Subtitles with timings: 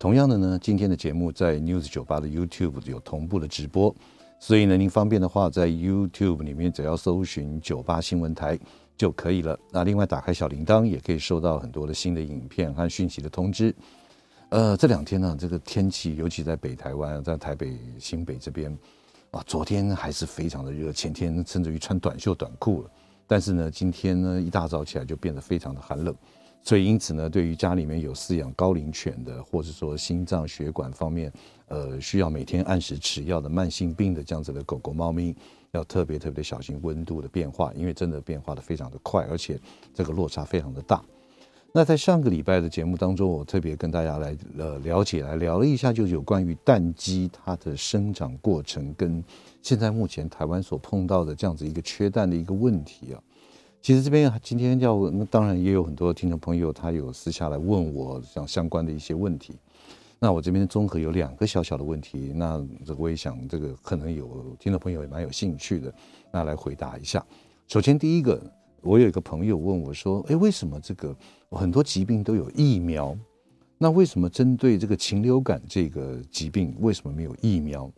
[0.00, 3.94] 同样的呢，今天的节目在 News 九八的 YouTube 有同步的直播，
[4.38, 8.58] 所以呢，您方便的话，在 YouTube 里面只要搜寻九八新闻台
[8.96, 9.60] 就可以了。
[9.70, 13.74] 那另外打开小铃铛，也可以收到很多的新的影片和讯息的通知。
[14.48, 18.74] 呃，这两天呢，这个天气，尤其在北台湾，在台北新北这边，
[19.32, 22.90] 啊，昨天还是非常的热，前天甚至于穿短袖短裤了。
[23.26, 26.16] 但是呢，今天呢，一大早起来就变得非常的寒冷。
[26.62, 31.32] 所以，因此呢，对于家里面有饲养高龄犬的，或者说心脏血管方面，
[31.68, 35.34] 呃，需要每天按时吃药的慢性病的这样子的狗狗、猫咪，
[35.72, 39.58] 要特别特别的小心温度的变化，因为真的变化的非常的快，而且
[39.94, 41.02] 这个落差非常的大。
[41.72, 49.24] 那在上个礼拜的节目当中，我特别跟大家来呃了解来聊了一下，就有关于蛋鸡它的生长过程跟
[49.62, 53.22] 现在目前台湾所碰到的这样子一个缺蛋的一个问题啊。
[53.82, 59.54] 其实这边今天要，那当然也有很多听众朋友，他有私下来问我像相关的一些问题。
[60.18, 65.92] 那我这边综合有两个小小的问题，那这个我也想这个可能有听众朋友也蛮有兴趣的，
[66.30, 67.24] 那来回答一下。
[67.68, 68.38] 首先第一个，
[68.82, 71.16] 我有一个朋友问我说，哎，为什么这个
[71.50, 73.16] 很多疾病都有疫苗？
[73.78, 77.90] 那为什么针对这个禽流感这个疾病，为什么没有疫苗？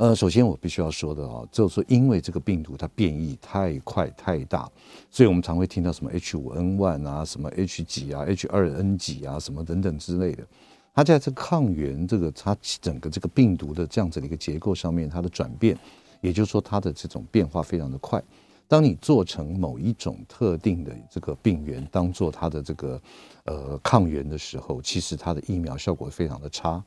[0.00, 4.66] 呃，首先我必须要说的啊，就是说因为这个病毒它变异太快太大，
[5.10, 10.42] 所以我们常会听到什么 H 五 N 1啊，什么 H 几啊，H 二 N 几啊，什么等等之类的。
[10.94, 15.78] 它在这个抗原这个它整个这个病毒的这样子的一个结构上面，它的转变，
[16.22, 18.22] 也就是说它的这种变化非常的快。
[18.66, 22.98] 当你做成某一种特定的这个病原当做它的这个
[23.44, 26.82] 呃抗原的时候，其实它的疫苗效果非常的差。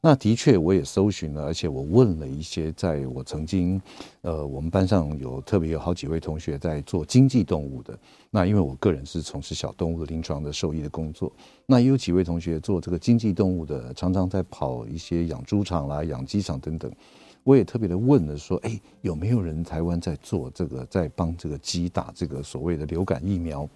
[0.00, 3.82] 那的确，我也搜寻了，而且我问了一些，在我曾经，
[4.20, 7.98] 呃，我们班上有特别有好几位同学在做经济动物的。
[8.30, 11.32] 那因为我个人是从事小动物的临床的兽医的工作，
[11.66, 16.88] 那也有几位同学做这个经济动物的，常常在跑一些养猪场啦、养鸡场等等。
[17.42, 23.68] 我也特别的问了说，哎，有没有人台湾在做这个，在帮这个鸡打这个所谓的流感疫苗？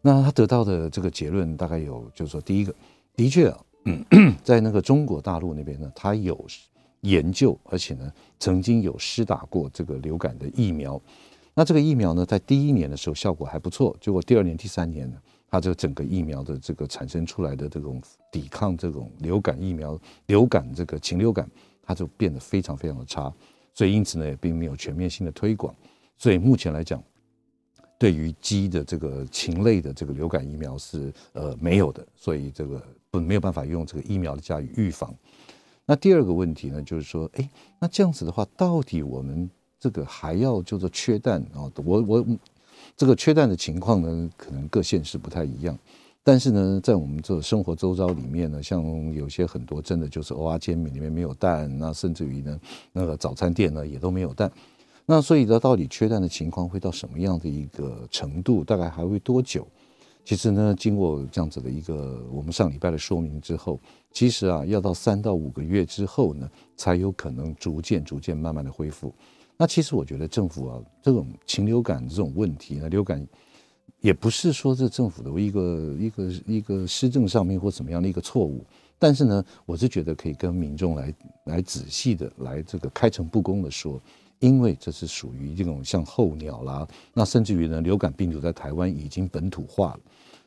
[0.00, 2.74] 那他得到的这个结论大概有，就是说，第一个，
[3.14, 3.58] 的确啊。
[4.44, 6.46] 在那个中国大陆那边呢，他有
[7.00, 11.00] 研究，而且呢，曾经有施打过这个流感的疫苗。
[11.54, 15.16] 那这个疫苗呢，在第一年的时候效果还不错，结果第二年、第三年呢，
[15.50, 18.00] 它这个整个疫苗的这个产生出来的这种
[18.30, 21.50] 抵抗这种流感疫苗、流感这个禽流感，
[21.82, 23.32] 它就变得非常非常的差。
[23.74, 25.74] 所以因此呢，也并没有全面性的推广。
[26.16, 27.02] 所以目前来讲，
[27.98, 32.06] 对于鸡的这个禽类的这个流感疫苗是呃没有的。
[32.14, 32.80] 所以这个。
[33.12, 35.14] 不，没有办法用这个疫苗的加以预防。
[35.84, 37.46] 那第二个问题呢，就是说，哎，
[37.78, 41.70] 那这样子的话，到底我们这个还要叫做缺蛋啊？
[41.84, 42.26] 我我
[42.96, 45.78] 这个缺蛋的情况呢，可能各县市不太一样。
[46.24, 52.58] 但是呢，在我们这生活周遭里面呢，像有些很多真的就是蚵仔煎饼里面没有蛋，那甚至于呢，
[52.92, 54.50] 那个早餐店呢也都没有蛋。
[55.04, 58.64] 那所以呢，到底缺蛋的情况会到什么样的一个程度？
[58.64, 59.68] 大概还会多久？
[60.24, 63.80] 其实呢，经过这样子的一个我们上礼拜的说明之后，
[64.12, 69.12] 其实啊，要到三到五个月之后呢，才有可能逐渐、逐渐、慢慢的恢复。
[69.56, 73.26] 那其实我觉得政府啊，这种禽流感这种问题呢，流感
[74.00, 78.64] 也不是说这政府的一个一个一个施政上面或怎么样的一个错误，
[79.00, 81.14] 但是呢，我是觉得可以跟民众来
[81.46, 84.00] 来仔细的来这个开诚布公的说。
[84.38, 86.84] 因为这是属于这种像候鸟啦，
[87.14, 90.00] 那甚至于呢，流感病毒在台湾已经本土化了，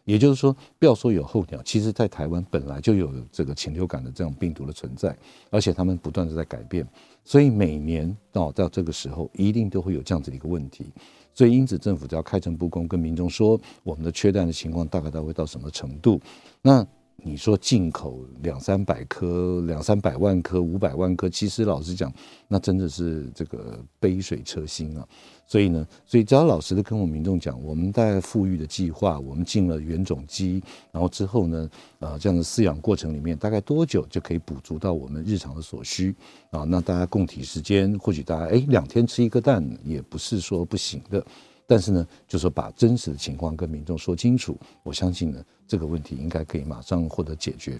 [0.06, 5.16] 也就是说，不要说有候鸟，其实在台湾本来就有这个禽流感的这种病毒的存在，
[5.50, 6.88] 而且他们不断的在改变，
[7.24, 10.86] 所以每年到到这个时候，一定都会有这样子的一个问题，
[11.34, 16.22] 所以因此政府只要开诚布公跟民众说，我们的缺蛋的情况大概到会到什么程度，
[16.62, 16.88] 那。
[17.18, 22.14] 你说进口两三百颗、两三百万颗、五百万颗，其实老实讲，
[22.48, 25.08] 那真的是这个杯水车薪啊。
[25.48, 31.70] 所以呢，所以只要老实的跟我们民众讲，我们在富裕的计划，我们进了原种鸡，然后之后呢，
[32.00, 36.16] 呃，这样的饲养过程里面，大概多久就可以补足到我们日常的所需
[36.52, 36.64] 啊？
[36.64, 41.26] 那大家共体时间，或许大家哎两天吃一个蛋也不是说不行的。
[41.68, 47.80] 但是呢，就说把真实的情况跟民众说清楚，我相信呢，这个问题应该可以马上获得解决。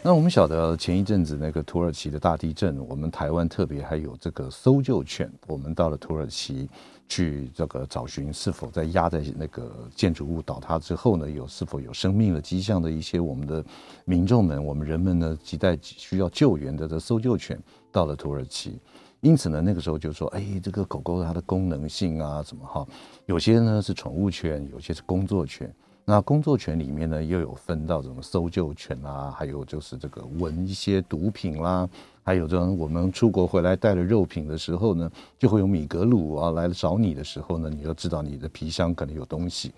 [0.00, 6.70] 那我们晓得前一阵子那个土耳其的大地震，我们台湾特别还有这个搜救犬，我们到了土耳其
[7.08, 13.62] 去这个找寻是否在压在那个建筑物倒塌之后呢，有是否有生命的迹象的一些我们的
[14.04, 17.60] 民众们，我们人们呢亟待需要救援的这搜救犬
[17.90, 18.78] 到了土耳其，
[19.20, 22.86] 因此呢那个时候就说，哎，这个狗狗它的功能性啊什么哈，
[23.26, 25.72] 有些呢是宠物犬，有些是工作犬。
[26.04, 31.86] 那工作犬里面呢，又有分到什么搜救犬啊，还有就是这个闻一些毒品啦，
[32.22, 39.70] 还有这种我们出国回来带了肉品的时候呢，就会有米格鲁啊来找你的时候呢，你要知道你的皮箱可能有东西，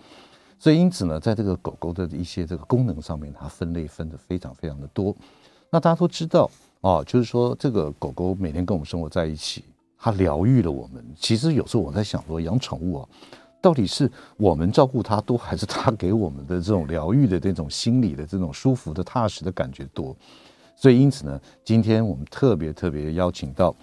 [0.57, 5.13] 所以因此呢，在这个狗狗的一些这个功能上面，它分类分得非常非常的多。
[5.69, 6.49] 那大家都知道
[6.81, 9.63] 啊，就是说这个狗狗每天跟我们生活在一起，
[9.97, 11.03] 它疗愈了我们。
[11.15, 13.07] 其实有时候我在想说，养宠物啊。
[13.61, 20.17] 到底是我们照顾它多，还是它给我们的这种疗愈的这种心理的这种舒服的踏实的感觉多？
[20.75, 23.75] 所以因此呢，今天我们特别特别邀请到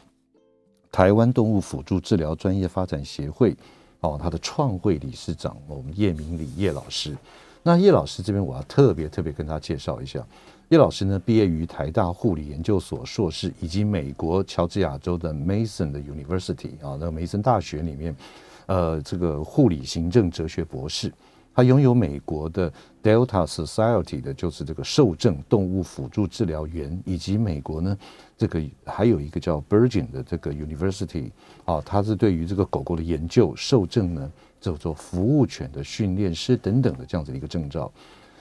[0.90, 3.56] 台湾动物辅助治疗专业发展协会
[4.00, 7.16] 哦，他的创会理事长我们叶明礼叶老师。
[7.62, 10.24] 那叶老师这边我要特别特别跟他介绍一下，
[10.68, 18.14] 叶老师呢毕业于台大护理研究所硕士，以及美国乔治亚州的 Mason 的 University 啊，那个梅森大学里面。
[18.66, 21.10] 呃，这个护理行政哲学博士，
[21.54, 22.70] 他拥有美国的
[23.02, 27.96] Delta Society 的，就是这个受证动物辅助治疗员，以及美国呢，
[28.36, 31.30] 这个还有一个叫 Bergen 的这个 University
[31.64, 37.90] 啊，他是对于这个狗狗的研究受证呢，叫做服务犬的训练师等等的这样子的一个证照。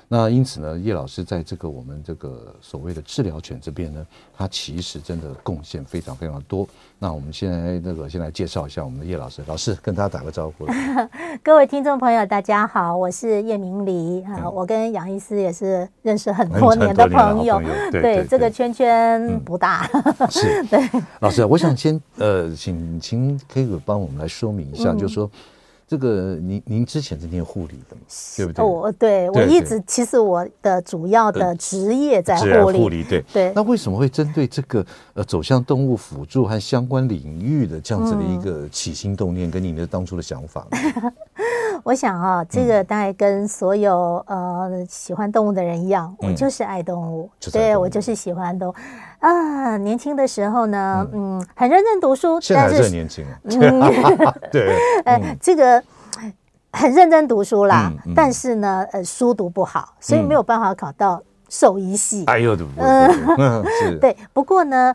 [0.10, 6.66] 那因此呢，叶老师在这个我们这个所谓的治疗犬这边呢，他其实真的贡献非常非常多。
[6.98, 10.66] 那我们现在那个先来介绍一下我们的叶老师，老师跟大家打个招呼。
[11.44, 17.56] 各位听众朋友，大家好，我是叶明黎啊，嗯、我跟杨医师也是认识很多年的朋友。
[17.56, 19.90] 朋友对，对，对，对，这个圈圈不大。
[19.92, 20.90] 嗯、是， 对。
[21.20, 25.30] 老师，我想先呃，请请可以帮我们来说明一下，嗯、就是说。
[25.88, 28.02] 这个您您之前是念护理的嘛，
[28.36, 28.66] 对不对？
[28.66, 33.54] 我对我一直其实我的主要的职业在护理，护理对对。
[33.56, 40.78] 那为什么会针对这个呃走向动物辅助和相关领域的这样子的一个起心动念，跟您的当初的想法呢？
[41.88, 48.76] 我想啊，这个大概跟所有呃喜欢动物的人一样，我就是爱动物，对我就是喜欢动物。
[49.20, 53.40] 啊，年轻的时候呢，嗯，很认真读书，现在还是很年轻啊。
[53.46, 53.80] 嗯，
[54.52, 54.76] 对，
[55.06, 55.82] 哎，这个
[56.74, 62.26] 很认真读书啦，但是呢，呃，书读不好，所以没有办法考到兽医系。
[62.26, 63.64] 哎呦，嗯，
[64.02, 64.18] 对。
[64.34, 64.94] 不过呢，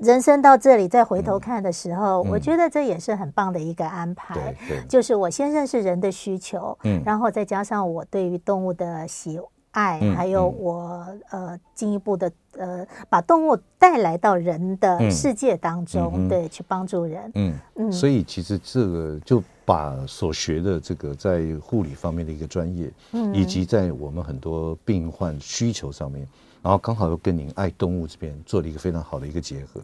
[0.00, 4.54] 人生到这里再回头看的时候，我觉得这也是很棒的一个安排。
[4.88, 9.38] 就是我先认识人的需求，嗯，然后再加上我对于动物的喜
[9.72, 12.30] 爱，还有我呃进一步的。
[12.58, 17.30] 呃，把动物带来到人的世界当中，嗯嗯、对，去帮助人。
[17.36, 26.26] 嗯嗯，嗯，所以其实这个就把所学的这个在护理方面的一个专业，嗯，以及在我们很多病患需求上面，
[26.62, 29.80] 然后刚好又跟您爱动物这边做了一个非常好的一个结合。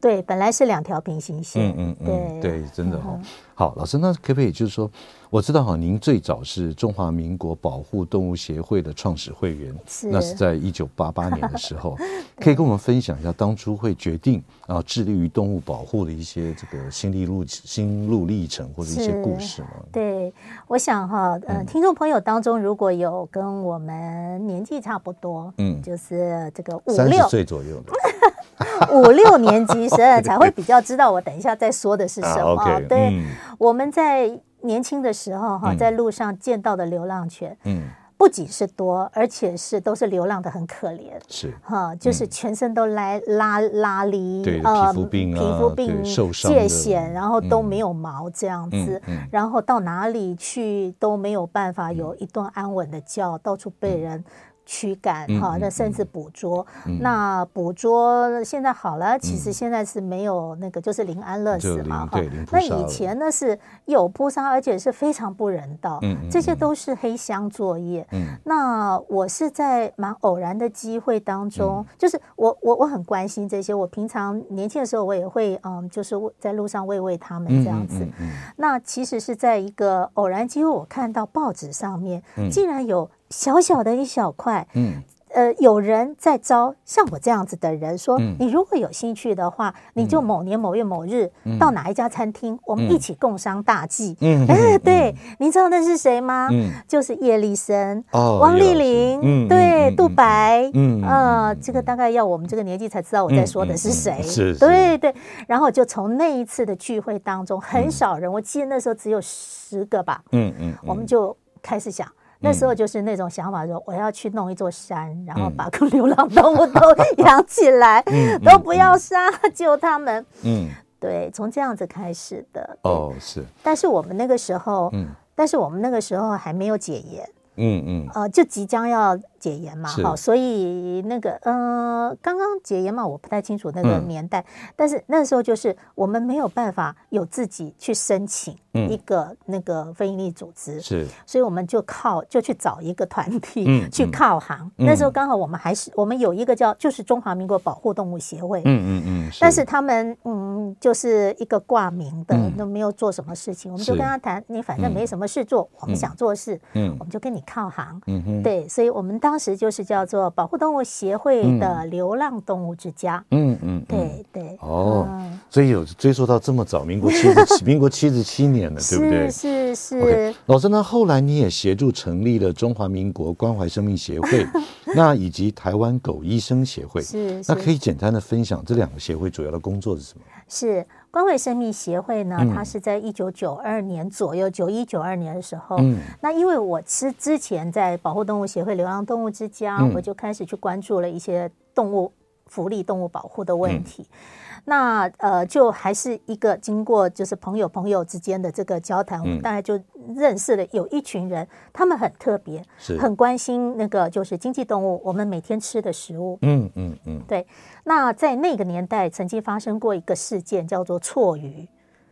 [0.00, 1.70] 对，本来是两条平行线。
[1.70, 3.20] 嗯嗯，嗯对对，真的哈、哦。
[3.54, 4.90] 好，老师，那可不可以就是说，
[5.32, 11.96] 我知道哈，您最早是中华民国保护动物协会的创始会员，是那是在一九八八年的时候，
[12.38, 19.68] 可以跟我们分享一下当初会决定啊致力于动物保护的一些这个心历路心路历程或者一些故事吗？
[19.90, 20.30] 对，
[20.66, 27.92] 我想哈，呃，听众朋友当中如果有跟我们年纪差不多，嗯，就是这个五六岁左右的。
[28.92, 32.80] 五六年级生 才会比较知道，我等一下再说的是什么。
[32.86, 33.24] 对，嗯、
[33.56, 37.82] 我们在年轻的时候哈，在路上见到的流浪犬，嗯，
[38.16, 41.52] 不仅是多，而且是都是流浪的很可怜，是。
[41.62, 49.00] 哈，就是全身都来拉拉离，对，皮肤病啊，皮肤病受伤、疥癬，然后都没有毛这样子，
[49.30, 54.24] 然后到哪里去都没有办法有一顿安稳的觉，到处被人。
[54.72, 62.18] 驱赶哈，那甚至捕捉，嗯、那捕捉现在好了，其实现在是没有那个，就是临安乐死嘛哈。
[62.50, 68.06] 那以前呢是有扑杀，而且是非常不人道，嗯、这些都是黑箱作业。
[68.12, 78.08] 嗯、那我是在蛮偶然的机会当中，嗯、就是我我我很关心这些，我平常年轻的时候我也会嗯，就是在路上喂喂他们这样子。
[78.56, 83.10] 那其实是在一个偶然机会，我看到报纸上面竟然有。
[83.32, 85.02] 小小的一小块，嗯，
[85.34, 94.14] 呃，有人在招像我这样子的人，说你如果有兴趣的话，你就某年某月某日到哪一家餐厅，我们一起共商大计。
[94.20, 96.50] 嗯， 哎，对，你知道那是谁吗？
[96.52, 104.22] 嗯，就是叶丽森、汪丽玲，对，杜白，嗯，呃，这个大概要我们这个年纪才知道我在说的是谁。
[104.22, 105.14] 是，对对。
[105.48, 110.22] 然后就从那一次的聚会当中，很少人，我记得那时候只有十个吧。
[110.32, 112.06] 嗯嗯，我们就开始想。
[112.42, 116.80] 那时候就是那种想法，说我要去弄一座山，然后把个流浪动物都
[117.24, 118.04] 养起来，
[118.44, 120.24] 都不要杀，救他们。
[120.42, 120.68] 嗯，
[121.00, 122.76] 对，从这样子开始的。
[122.82, 123.44] 哦，是。
[123.62, 127.28] 但是我们那个时候，嗯，但是我们那个时候还没有解严。
[127.56, 128.08] 嗯嗯。
[128.14, 129.18] 呃，就即将要。
[129.42, 134.44] 解严嘛，好，所以那个，呃，刚刚解严嘛，我不太清楚那个年代，
[134.76, 144.70] 但是那时候就是我们没有办法有自己去申请一个那个非营利组织，是，所以我们就靠就去找一个团体去靠行。
[144.76, 159.31] 那时候刚好我们还是我们有一个叫就是中华民国保护动物协会，嗯嗯嗯，但是他们嗯就是一个挂名的，都没有做什么事情，我们就跟他谈，你反正没什么事做，我们想做事，嗯，我们就跟你靠行，嗯嗯，对，所以我们当。
[159.32, 163.24] 当时就是叫做保护动物协会的流浪动物之家。
[163.30, 164.58] 嗯嗯，对对。
[164.60, 165.08] 哦，
[165.48, 169.30] 所以有追溯到这么早，民国七十 民国七十七年了，对不对？
[169.30, 170.34] 是是。
[170.44, 174.46] 老师，那后来你也协助成立了中华民国关怀生命协会，
[174.94, 177.00] 那以及台湾狗医生协会。
[177.00, 177.42] 是。
[177.48, 180.24] 那可以简单的分享这两个协会主要的工作是什么？
[180.46, 180.84] 是。
[181.12, 185.76] 关怀生命协会呢，它是在一九九二年左右，九一九二年的时候。
[185.78, 185.98] 嗯。
[186.22, 192.10] 那因为我之之前在保护动物协会、流浪动物之家，嗯、我就开始去关注了一些动物
[192.46, 194.06] 福利、动物保护的问题。
[194.10, 194.16] 嗯
[194.64, 199.78] 那呃，就还是一个经过就是朋友朋友之间的这个交谈，我们大概就
[200.14, 206.38] 认识了有一群人，他们很特别，是很关心那个就是经济动物，我们每天吃的食物。
[206.42, 207.46] 嗯嗯嗯，对。
[207.84, 211.68] 那在那个年代，曾经发生过一个事件，叫做错鱼。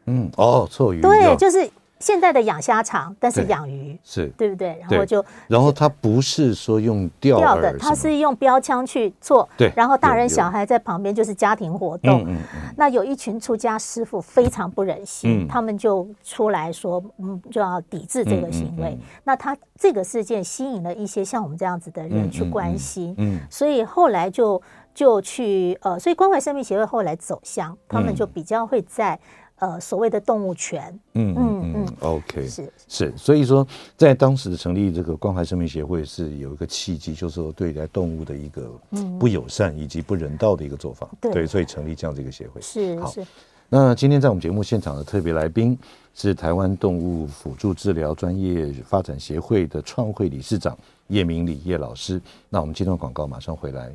[0.07, 1.01] 嗯，哦，错鱼。
[1.01, 1.71] 对，就是。
[2.01, 4.83] 现在的养虾场，但是养鱼是对不对？
[4.89, 9.47] 然后就，然后它不是说用钓的，它是用标枪去做。
[9.57, 12.25] 对，然后大人小孩在旁边就是家庭活动。
[12.27, 12.73] 嗯嗯。
[12.75, 18.99] 那有一群出家师傅非常不忍心，他们就出来说，嗯，就要抵制这个行为。
[19.23, 23.15] 那他这个事件吸引了一些像我们这样子的人去关心。
[23.19, 23.39] 嗯。
[23.51, 24.61] 所以后来就
[24.95, 29.21] 就去呃，所以关怀生命协会后来走向，他们就比较会在。
[29.61, 38.71] 呃，所谓的动物权，嗯嗯嗯，OK，是是，所以说在当时成立这个关怀生命协会是有一个契机，就是说对待动物的一个
[39.19, 42.61] 不友善以及不人道的一个做法，嗯、对，所以成立这样的一个协会。
[42.63, 43.23] 是好是。
[43.69, 45.79] 那今天在我们节目现场的特别来宾
[46.15, 50.77] 是台湾动物辅助治疗专业发展协会的创会理事长
[51.09, 52.21] 叶明礼叶老师。
[52.49, 53.93] 那我们接段广告，马上回来。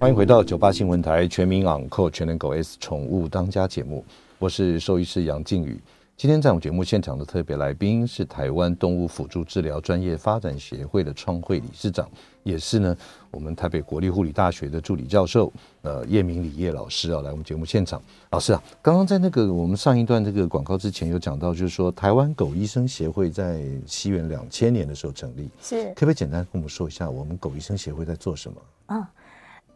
[0.00, 4.02] 欢迎回到九八新闻台全民昂扣全能狗 S 宠物当家节目。
[4.38, 5.82] 我是兽医师杨靖宇，
[6.16, 12.08] 今天在我们节目现场的特别来宾是台湾动物辅助治疗专业发展协会的创会理事长，
[12.44, 12.96] 也是呢
[13.32, 15.52] 我们台北国立护理大学的助理教授，
[15.82, 18.00] 呃叶明里叶老师啊，来我们节目现场。
[18.30, 28.62] 老师啊，刚刚在那个我们上一段这个广告之前有讲到，就是说台湾狗医生协会在西元两千年的时候成立，是可不可以简单跟我们说一下我们狗医生协会在做什么？
[28.86, 29.10] 啊。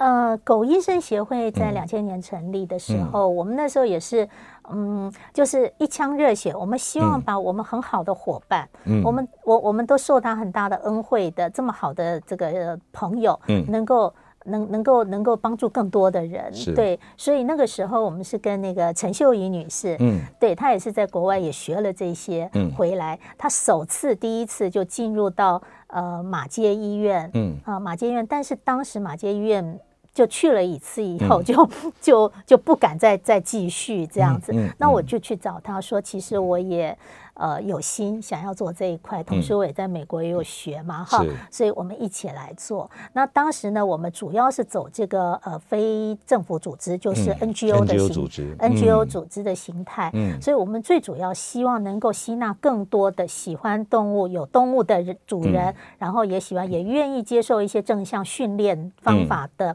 [0.02, 4.28] 呃，狗医生协会在两千年成立的时候，嗯、我们那时候也是，
[4.68, 14.12] 嗯，就是一腔热血，我们希望把我们很好的伙伴，嗯，我们我我们都受他很大的恩惠的这么好的这个朋友，嗯，能够
[14.44, 27.56] 能能够能够帮助更多的人，对，所以那个时候我们是跟那个陈秀仪女士，嗯，对，她也是在国外也学了这些，嗯，回来，她首次第一次就进入到呃马街医院，嗯。
[27.64, 29.78] 啊马街医院，但是当时马街医院。
[30.14, 31.69] 就去了一次以后，就
[32.00, 34.52] 就就不敢再再继续这样子。
[34.78, 36.97] 那我就去找他说，其实我也。
[37.34, 42.90] 呃，有心想要做这一块，同时我也在美国也有学嘛，哈、嗯，所以我们一起来做。
[43.14, 50.10] 那当时呢，我们主要是走这个呃非政府组织，就是 NGO 的形、嗯、NGO 组织的形态。
[50.12, 59.74] 嗯，所以我们最主要希望能够吸纳更多的喜欢动物、有动物的主人，嗯、然后也喜欢也愿意接受一些正向训练方法的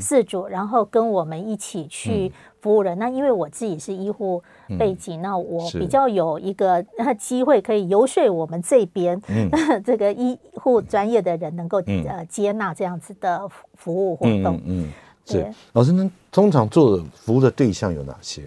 [0.00, 2.32] 饲主，然后跟我们一起去。
[2.64, 4.42] 服务人，那因为我自己是医护
[4.78, 6.82] 背景，嗯、那我比较有一个
[7.18, 9.50] 机会可以游说我们这边、嗯、
[9.84, 14.56] 这个医护专业的人能够、嗯、呃接纳这样子的服务活动。
[14.56, 14.92] 嗯，嗯，嗯，
[15.26, 15.54] 对是。
[15.74, 18.44] 老师，那通常做的服务的对象有哪些？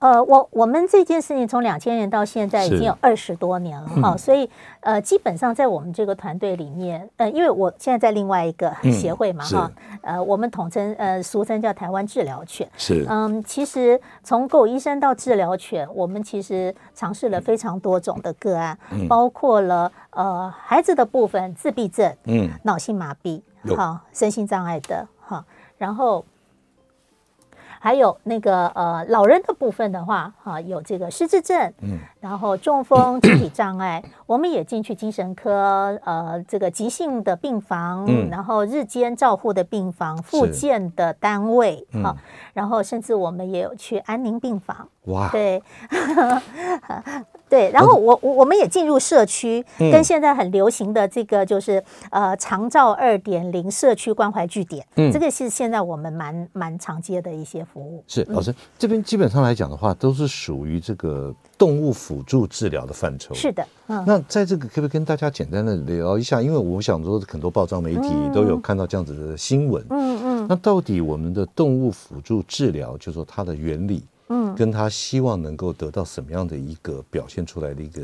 [0.00, 4.48] 呃，我我们这件事情从两千年到现在已经有二十多年了哈，所以
[4.80, 13.04] 呃，基本上在我们这个团队里面，呃，因为我现在在另外一个协会嘛哈，呃，我们统称呃俗称叫台湾治疗犬，是。
[13.10, 23.42] 嗯，其实从狗医生到治疗犬，我们其实尝试了非常多种的个案，包括了呃孩子的部分，自闭症，嗯，脑性麻痹，
[23.76, 25.44] 哈，身心障碍的哈，
[25.76, 26.24] 然后。
[27.82, 42.04] 还有那个呃，老人的部分的话，哈、啊，有这个失智症，嗯，然后中风、肢体障碍， 我们也进去精神科，呃，这个急性的病房，嗯，然后日间照护的病房、复健的单位，哈、嗯。
[42.04, 42.16] 啊，
[42.52, 45.62] 然后甚至我们也有去安宁病房，哇，对。
[47.50, 58.04] 对，然后我我我们也进入社区，跟现在很流行的这个就是呃长照二点零社区关怀据点，嗯，这个是现在我们蛮蛮常接的一些服务。
[58.06, 63.34] 是老师这边基本上来讲的话，都是属于这个动物辅助治疗的范畴。
[63.34, 64.04] 是的，嗯。
[64.06, 66.40] 那在这个可不可以跟大家简单的聊一下？
[66.40, 69.84] 因为我想说很多报章媒体都有看到这样子的新闻。
[69.90, 70.46] 嗯嗯。
[70.48, 74.04] 那到底我们的动物辅助治疗，就是说它的原理？
[74.30, 78.02] 嗯，跟他希望能够得到什么样的一个表现出来的一个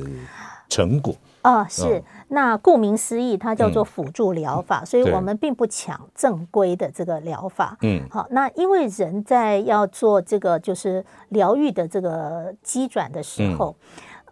[0.69, 1.15] 成果。
[1.43, 1.65] 啊？
[1.69, 7.79] 是，那顾名思义，它叫做辅助疗法，嗯、所以我们并不抢正规的这个疗法。
[7.83, 13.77] 嗯，好，那因为人在要做这个就是疗愈的这个机转的时候，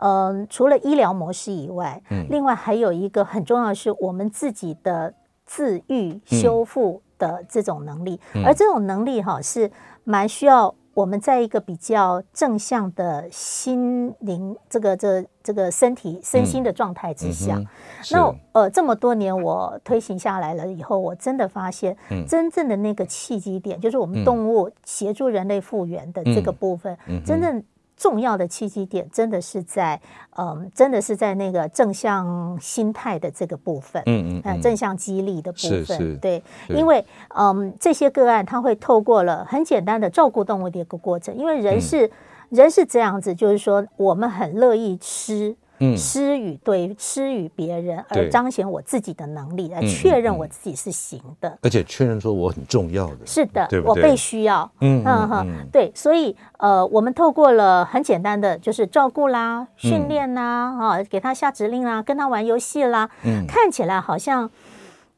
[0.00, 5.14] 嗯、呃，除了医疗模式以外，嗯，另外还有一个很重要的是我们自己的
[5.46, 9.70] 自愈修复的这种能力，嗯、而这种能力哈是
[10.02, 10.74] 蛮需要。
[10.94, 17.66] 我们在一个比较正向的心灵，这个这这个身体身心的状态之下，嗯、
[18.12, 21.96] 那呃这么多年我推行下来了以后，我真的发现，
[22.28, 26.96] 真正的那个契机点，嗯、就是我们动物协助人类复原的这个部分，
[27.26, 27.62] 真正。
[27.96, 30.00] 重要的契机点真的是在，
[30.36, 37.04] 嗯，真的是在那个正向心态的这个部分，嗯嗯，嗯，正向激励的部分，对，因为，
[37.36, 42.10] 嗯，这些个案他会透过了很简单的照顾动物的一个过程，因为人是、嗯、
[42.50, 45.56] 人是这样子，就是说我们很乐意吃。
[45.96, 53.26] 施与对施与别人，而彰显我自己的能力，来确认我自己是行的，而且确认说我很重要的。
[53.26, 54.70] 是的，我被需要。
[54.80, 63.10] 嗯嗯嗯，对，所以呃，我们透过了很简单的，就是照顾啦、训练啦，啊，给他下指令啦，跟他玩游戏啦，
[63.49, 64.50] 看起来好像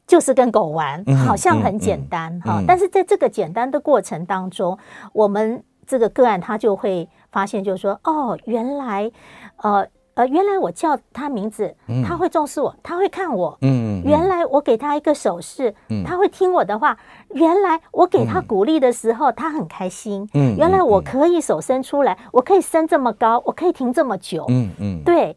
[0.07, 2.63] 就是跟狗玩，好像很简单哈。
[2.67, 4.79] 但是在这个简单的过程当中，
[5.13, 9.11] 我们这个个案他就会发现，就是说，哦，原来
[9.59, 9.87] 呃。
[10.17, 13.57] 呃，原来我叫他名字，他会重视我，他会看我。
[13.61, 15.75] 嗯，原来我给他一个手势，
[16.07, 16.97] 他会听我的话。
[17.35, 20.27] 原来我给他鼓励的时候，他很开心。
[20.33, 24.47] 嗯，原来我可以手伸出来，我可以伸这么高，我可以停这么久。
[24.49, 25.37] 嗯嗯，对，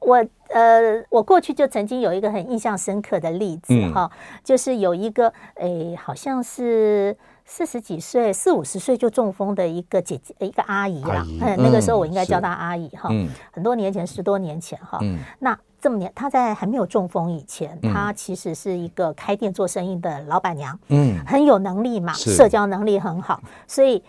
[0.00, 4.10] 我呃，我过去就曾经有一个很印象深刻的例子哈，
[4.42, 7.16] 就是有一个诶，好像是。
[7.50, 13.08] 四十几岁、四五十岁就中风的一个姐姐、一个阿姨啦，嗯，那个时候我应该叫她阿姨哈。
[13.10, 14.98] 嗯，很多年前，十多年前哈。
[15.00, 20.78] 嗯，那这么年，她在还没有中风以前，她其实是一个开店做生意的老板娘。
[20.88, 23.40] 嗯，很有能力嘛，社交能力很好。
[23.66, 24.04] 所以，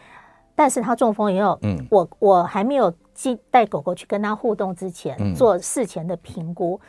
[0.53, 6.79] 但是她中风以后，嗯，我我还没有进带狗狗去跟她互动之前，做事前的评估。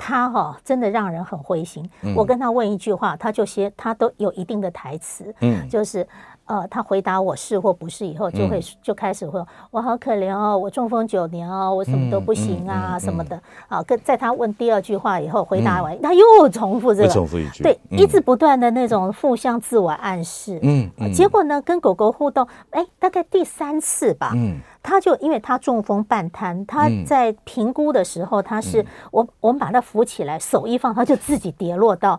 [0.00, 1.88] 他哈、哦、真的让人很灰心。
[2.00, 6.06] 嗯、我跟他问一句话，他就先他都有一定的台词，嗯，就是
[6.50, 13.80] 呃，他回答我是或不是以后，就会、嗯、就开始会我好可怜哦，我中风九年哦，我什么都不行啊、嗯嗯、什么的啊。
[13.84, 21.12] 跟在他问第二句话以后，回答完、嗯、他又重复这个，重复一句，对，嗯、一直不断的那种互相自我暗示，嗯，嗯。
[21.12, 24.58] 结果呢，跟狗狗互动，哎，大概第三次吧，嗯。
[24.82, 32.18] 他就因为他中风半瘫，他在评估的时候，他是我我们把他扶起来，手一放，他就自己跌落到，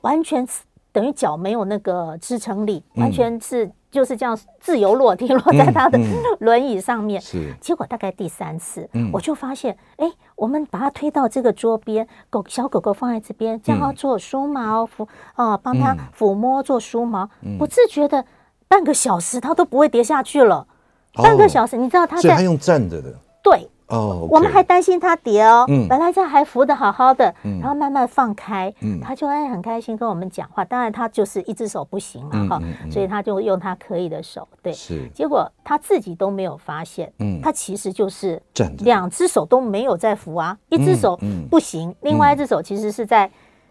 [0.00, 0.44] 完全
[0.92, 5.98] 等于脚没有那个支撑力，完全是就是这样自由落体落在他的
[6.40, 7.20] 轮椅上面。
[7.20, 18.24] 是，结果大概第三次，我就发现，哎，我们把它推到这个桌边，狗小狗狗放在这边，叫它做梳毛抚啊，帮他抚摸做梳毛，不自觉的
[18.66, 20.66] 半个小时它都不会跌下去了。
[21.14, 22.42] 半个小时，你知道它在？
[22.42, 23.14] 用站着的。
[23.42, 23.68] 对。
[23.88, 24.26] 哦。
[24.30, 25.64] 我们还担心他跌哦。
[25.68, 25.86] 嗯。
[25.88, 28.72] 本来这还扶的好好的，然后慢慢放开，
[29.02, 30.64] 他就会很开心跟我们讲话。
[30.64, 34.46] 当然，他就是一只手不行了哈，所以他就用他可以的手。
[34.62, 34.72] 对。
[34.72, 35.08] 是。
[35.14, 38.40] 结果他自己都没有发现，嗯，他其实就是
[38.78, 41.18] 两只手都没有在扶啊，一只手
[41.50, 43.30] 不行，另外一只手其实是在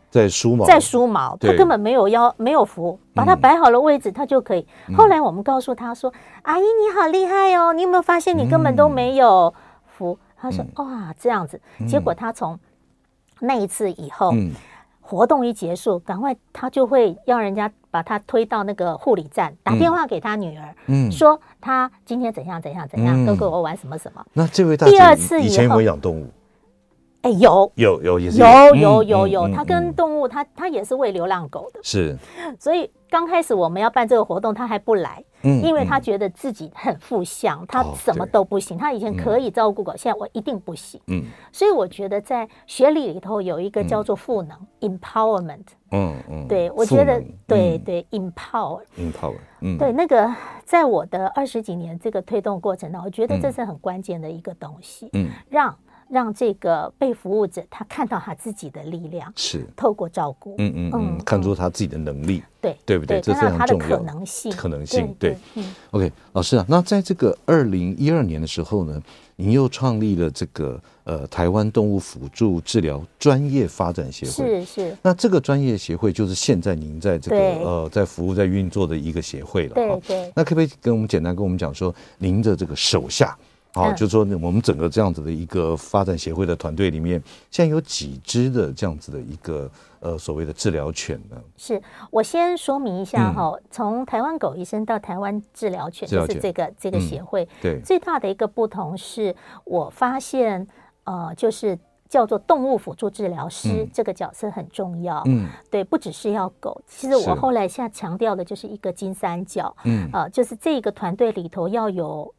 [0.10, 4.65] 在梳毛，在梳毛，他根本没有要没有扶，把它摆好了位置，他就可以。
[4.95, 6.12] 后来我们告诉他说
[6.43, 9.53] ：“阿姨你好厉害哦，你有没有发现你根本都没有
[9.97, 12.57] 扶？”他说：“哇，这样子。”结果他从
[13.39, 14.31] 那一次以后，
[15.01, 24.23] 活动一结束，赶快他就会要人家把他推到那个护理站，打电话给他女儿，嗯，说他今天怎样怎样怎样，都跟我玩什么什么。
[24.33, 26.27] 那这位第二次以前有养动物？
[27.21, 32.15] 哎，有有有也是有有有有，他跟动物，他他也是喂流浪狗的，是，
[32.60, 35.23] 所以刚开始我们要办这个活动，他还不来。
[35.43, 38.78] 嗯，因为他觉得自己很负向，他什么都不行。
[38.78, 41.00] 他以前可以照顾狗，现在我一定不行。
[41.08, 45.65] 嗯，所以我觉得在学历里头有一个叫做赋能 （empowerment）。
[45.91, 50.30] 嗯嗯，对，我觉得对对 empower，empower，嗯，对，那个
[50.65, 55.10] 在我的二十几年这个推动过程当中，我觉得这是很关键的一个东西。
[55.13, 55.73] 嗯，让。
[56.10, 63.20] 让这个被服务者他看到他自己的力量，是透过照顾，嗯嗯嗯，看出他自己的能力，对对不对？
[63.22, 63.98] 这非常重要。
[63.98, 65.38] 可能性，可能性，对。
[65.91, 69.02] OK，老师啊，那在这个二零一二年的时候呢，
[69.36, 74.98] 您又创立了这个呃台湾动物辅助治疗专业发展协会，是是。
[75.02, 80.32] 那这个专业协会就是现在您在这个呃在服务在运作的一个协会了，对对。
[80.36, 83.38] 那可不可以跟我们简单跟我们讲说，您的这个手下？
[83.77, 91.37] 好，就是说我们整个这样子的一个发展协会的团队里面，现在有几只的这样子的一个呃所谓的治疗犬呢？
[91.55, 100.67] 是我先说明一下哈，从台湾狗医生到台湾治疗犬，就是这个这个协会，对，最大的一个不同是我发现
[101.03, 101.77] 呃，就是
[102.09, 112.33] 叫做动物辅助治疗师这个角色很重要，嗯，对，不只是要狗，其实我后来现在强调的就是一个金三角，嗯，呃，就是这个团队里头要有。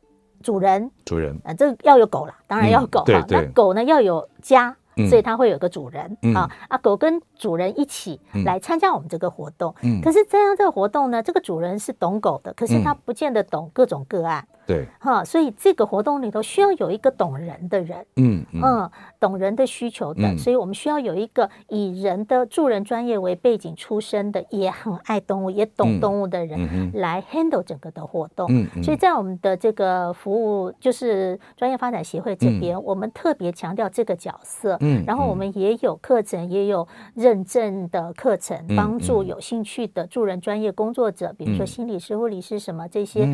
[0.49, 3.23] 主人，主人，啊，这个要有狗啦，当然要狗哈。
[3.29, 4.75] 那狗呢要有家，
[5.11, 9.75] 所以它会有个主人啊啊，狗跟主人一起来参加我们这个活动。
[10.03, 14.49] 可是这样这个活动呢，这个主人是懂狗的，可是他不见得懂各种个案。
[14.69, 28.47] 对，哈，所以这个活动里头需要有一个懂人的人，嗯嗯，懂人的需求的，所以我们需要有一个以人的助人专业为背景出身的，也很爱动物，也懂动物的人来 handle 整个的活动。
[28.83, 34.77] 所以在我们的这个服务，就是专业发展协会这边，我们特别强调这个角色。
[34.81, 43.27] 嗯，然后我们也有课程，也有认证的课程，帮助有兴趣的助人专业工作者，比如说心理师、护理师什么这些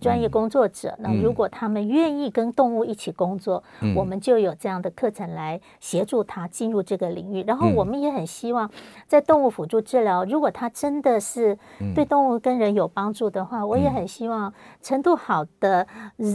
[0.00, 0.79] 专业工作者。
[0.98, 7.42] 那如果他们愿意跟动物一起工作，嗯、我们就有这样的课程来协助他进入这个领域。
[7.46, 8.70] 然后我们也很希望，
[9.06, 11.58] 在动物辅助治疗，如果他真的是
[11.94, 15.86] 对动物跟人有帮助的话，嗯、我也很希望程度好的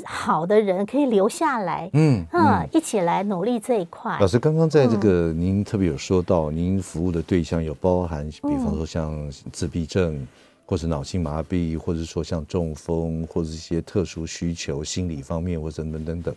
[0.04, 4.18] 好的人可以留下来，嗯嗯，一起来努力这一块。
[4.20, 10.28] 老师刚刚在这个您特别有说到，您服务的对象有包含，比方说像自闭症。
[10.66, 16.36] 或者脑性麻痹，或者说像中风，或者一些特殊需求、心理方面，或者等等等等。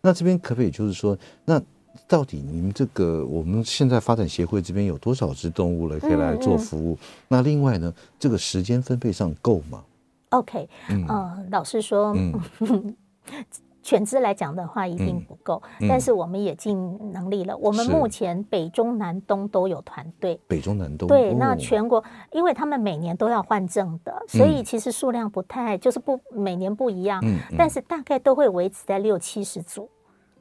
[0.00, 1.60] 那这边可不可以就是说，那
[2.06, 6.94] 到底你们这个我们现在发展协会这边有多少只动物了，可以来做服务？
[6.94, 9.84] 嗯嗯、那另外呢，这个时间分配上够吗
[10.30, 12.14] ？OK，嗯、呃，老实说。
[12.16, 12.40] 嗯
[13.88, 17.56] 犬只来讲的话，一定不够，但是我们也尽能力了。
[17.56, 27.18] 我们目前北中南东都有团队，北中南东对，那全国，因为他们每年都要换证的，所以其实数量不太，就是不每年不一样，
[27.56, 29.88] 但是大概都会维持在六七十组。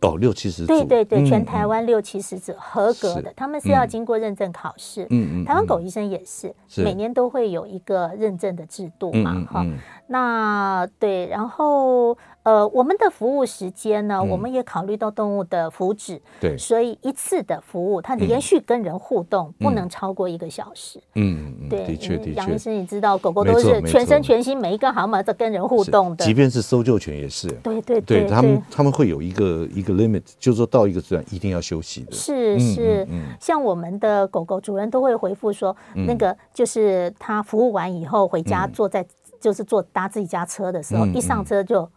[0.01, 5.07] 哦，六七十组，对对对，全台湾六七十组合格的，他们是要经过认证考试。
[5.09, 9.65] 嗯嗯，台湾狗医生也是，每年都会有一个认证的制度嘛，哈。
[10.05, 12.15] 那对，然后
[12.47, 20.97] 呃，我们的服务时间呢，我们也考虑到动物的福祉，对，所以一次的服务，它连续跟人互动不能超过一个小时。
[21.15, 22.31] 嗯嗯，对，的确的确。
[22.35, 27.49] 杨医生，你知道狗狗都是全身全心，每一个好嘛在跟人互动的，即便是搜救犬也是。
[27.61, 32.13] 对对对，他们他们会有一个一个 limit，就是说到一个阶段一定要休息的。
[32.13, 33.05] 是是，
[33.41, 39.05] 像我们的狗狗主人都会回复说，那个就是他服务完以后回家坐在。
[39.39, 41.87] 就是坐搭自己家车的时候，一上车就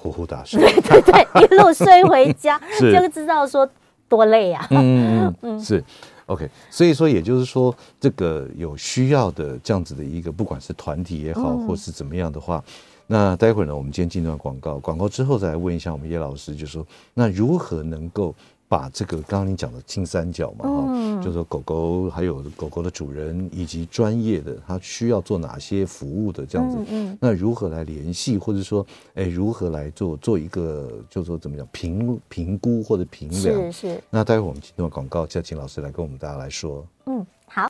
[0.00, 3.68] 呼呼大睡，对对对，一路睡回家， 就知道说
[4.08, 4.66] 多累啊。
[4.70, 5.84] 嗯 嗯，是
[6.24, 6.48] OK。
[6.70, 12.64] 所以说，也就是说，这个有需要的这样子的一个，不管是团体也好，或是怎么样的话，
[13.06, 18.34] 那待会儿呢，我们今天进段广告，广告之后再来问一下我们叶老师，就是说那如何能够。
[18.70, 33.72] 把这个刚刚你讲的金三角嘛，哈、嗯，就是说狗狗还有狗狗的主人以及专业的，它需要做哪些服务的这样子，嗯，嗯那如何来联系，或者说，哎，如何来做做一个，就是说怎么讲评评估或者评量？
[33.72, 34.00] 是是。
[34.08, 36.86] 那待会儿我们进段广告，就要请老师来跟我们大家来说。
[37.06, 37.26] 嗯。
[37.46, 37.66] 好，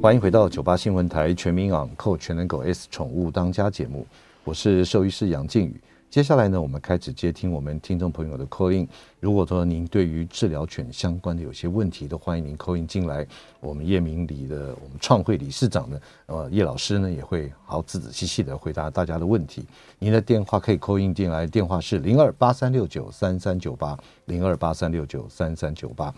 [0.00, 4.06] 欢迎回到九八新闻台全民养扣全能狗 S 宠物当家节目，
[4.44, 5.78] 我是兽医师杨靖宇。
[6.10, 8.88] 接下来呢，我们开始接听我们听众朋友的 call in。
[9.20, 13.24] 如果说您对于治疗犬相关的有些问题，都欢迎您 call in 进来。
[13.60, 19.64] 我们叶明里的我们创会理事长呢，呃，叶老师呢也会好仔仔细细的回答大家的问题。
[20.00, 26.12] 您的电话可以 call in 进来，电话是零二八三六九三三九八零二八三六九三三九八。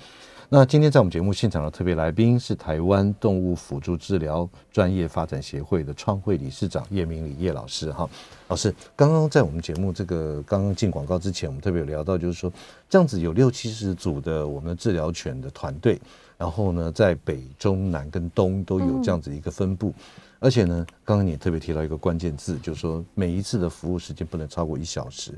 [0.55, 8.07] 那今天在我们节目现场的特别来宾是台湾动物辅助治疗专业发展协会的创会理事长叶明礼叶老师哈，
[8.49, 12.53] 老师刚刚在我们节目这个刚刚进广告之前，我们特别有聊到，就是说
[12.87, 15.99] 这样子有六七十组的我们的治疗犬的团队，
[16.37, 19.95] 然后呢在北中南跟东都有这样子一个分布，
[20.39, 25.33] 而且呢刚刚你也特别提到一个关键字，就是说每一次的服务时间不能超过一小时。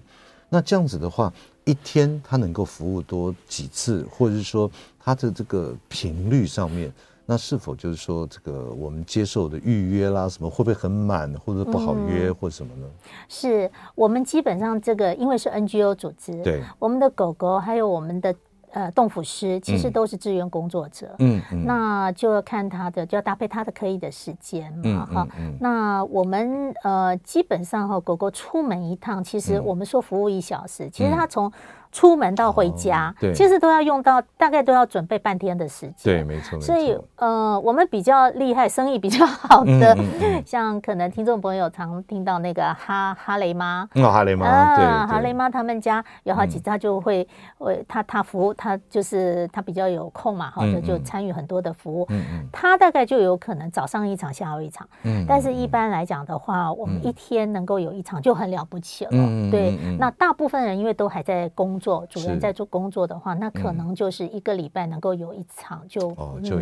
[0.48, 1.32] 那这样子的话，
[1.64, 6.92] 一天它能够服务多几次，或者是说它的这个频率上面，
[7.26, 12.86] 那是否就是说这个我们接受的预约啦，什么会不会很满，或者不好约，或什么呢？
[12.86, 18.34] 嗯、是我们基本上这个，因为是 NGO 组织，对，我们的狗狗还有我们的。
[18.74, 25.58] 呃，动辅师其实都是志愿工作者，嗯，嗯，那就要看他的，就要搭配他的可以的时间嘛，哈、嗯嗯嗯。
[25.60, 31.50] 那我们呃，基本上哈，狗狗出门一趟，其实我们说服务一小时，嗯、其实它从。
[31.94, 35.94] 出门到回家，哦，其实都要用到，大概都要准备半天的时间。
[36.02, 36.60] 对，没错。
[36.60, 47.26] 所以，呃，我们比较厉害，生意比较好的，嗯嗯嗯，像可能听众朋友常听到那个哈哈雷妈，哦，哈雷妈，啊，对，哈雷妈他们家有好几次，他就会，
[47.58, 52.04] 为、嗯、他他服务，他就是他比较有空嘛，哈，就就参与很多的服务。
[52.10, 52.48] 嗯嗯。
[52.50, 54.84] 他大概就有可能早上一场，下午一场。
[55.04, 55.24] 嗯。
[55.28, 59.10] 但是一般来讲的话，我们一天能够有一场就很了不起了。
[59.12, 59.48] 嗯。
[59.48, 59.78] 对。
[59.96, 61.83] 那大部分人因为都还在工作。
[61.84, 66.00] 做主任在做工作的话，那可能就是一个礼拜能够有一场就，
[66.42, 66.56] 就、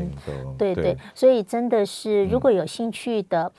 [0.58, 3.52] 对对，对，所以真的是如果有兴趣的。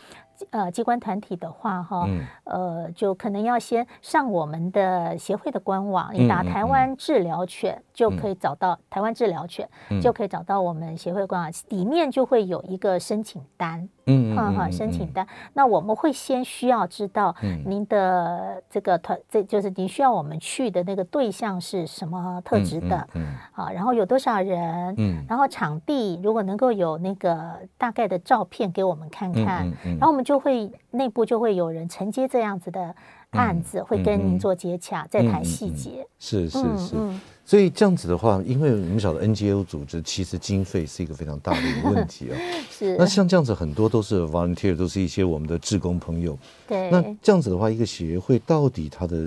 [0.49, 15.27] 呃，机关团体的话，哈、嗯，呃，就可能要先上我们的协会的官网，你打台湾治疗犬就可以找到、嗯、台湾治疗犬、嗯，就可以找到我们协会官网，里面就会有一个申请单，嗯哈哈，申请单、嗯。
[15.53, 17.35] 那我们会先需要知道
[17.65, 30.23] 您的这个团，这就是您需要我们去的那个对象是什么特质的，嗯，好、嗯，然后有多少人，嗯，然后场地如果能够有那个大概的照片给我们看看，然后我们。
[30.23, 32.95] 就会内部就会有人承接这样子的
[33.33, 36.05] 案子，嗯、会跟您做接洽，再、嗯、谈细节。
[36.19, 42.37] 是是是、嗯，所以这样子的话，因为我们晓得 NGO 组织其实经费是一个非常大的一个问题啊。
[42.71, 42.95] 是。
[42.97, 46.37] 那像这样子，很多都是 volunteer，都是一些我们的志工朋友。
[46.67, 46.89] 对。
[46.89, 49.17] 那这样子的话，一个协会到底它的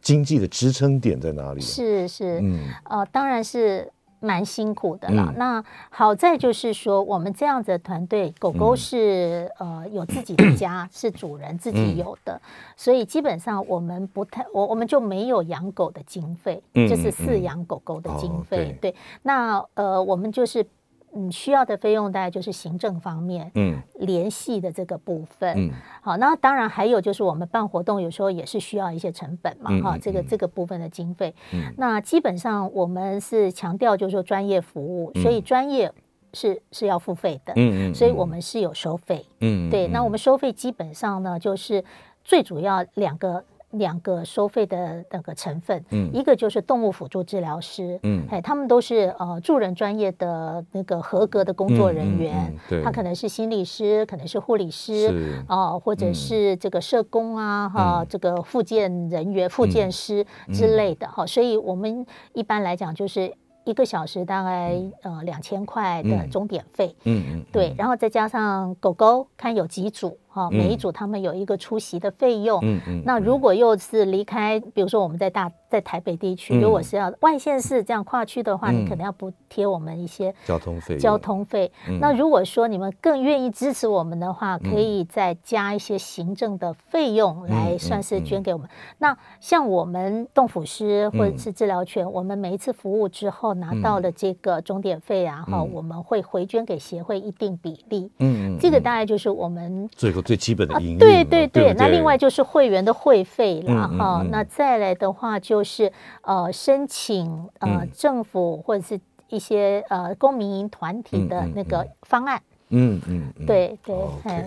[0.00, 1.60] 经济的支撑点在哪里？
[1.60, 2.40] 是是。
[2.42, 2.68] 嗯。
[2.84, 3.90] 呃，当然是。
[4.22, 5.34] 蛮辛苦的啦、嗯。
[5.36, 12.40] 那好在就是说，我们这样子的团队，狗狗是、嗯、呃有自己的家，是主人自己有的，嗯、
[12.76, 18.78] 所以基本上我们不太，我我们就没有养狗的经费、嗯，就是饲养狗狗的经费、嗯。
[18.80, 20.64] 对，那呃，我们就是。
[21.14, 25.70] 嗯，需要的费用大概就是行政方面，嗯，联系的这个部分，嗯，
[26.00, 35.92] 好，那当然还有就是我们办活动有时候也是需要一些成本嘛，哈、嗯，这个这个部分的经费，嗯，那基本上我们是强调就是说专业服务，嗯、所以专业
[36.32, 41.84] 是是要付费的，嗯嗯，所以我们是有收费，嗯，对，那我们收费基本上呢就是
[42.24, 43.44] 最主要两个。
[43.72, 63.32] 两个收费的那个成分，嗯，一个就是动物辅助治疗师，嗯，哎，他们都是呃助人专业的那个合格的工作人员，对，他可能是心理师，可能是护理师，哦、呃，或者是这个社工啊，哈、嗯，这个复健人员、复健师之类的，哈、嗯，所以我们一般来讲就是。
[63.64, 81.70] 一个小时大概呃两千块的钟点费，嗯嗯，对，然后再加上狗狗看有几组哈，每一组他们有一个出席的费用，嗯嗯，那如果又是离开，比如说我们在大在台北地区，如果是要外县市这样跨区的话，你可能要补贴我们一些交通费，交通费。
[82.00, 88.68] 那如果说你们更愿意支持我们的话，可以再加一些行政的费用来算是捐给我们。
[88.98, 93.52] 那像我们动辅师或者是治疗犬，我们每一次服务之后。
[93.52, 98.10] 拿到了这个终点费，然后我们会回捐给协会一定比例。
[98.18, 100.98] 嗯，这个大概就是我们最后最基本的营运。
[100.98, 104.24] 对对对，那另外就是会员的会费了哈。
[104.30, 112.40] 那再来的话就是呃申请呃政府或者是一些呃公民营团体的那个方案。
[112.74, 113.94] 嗯嗯，对对，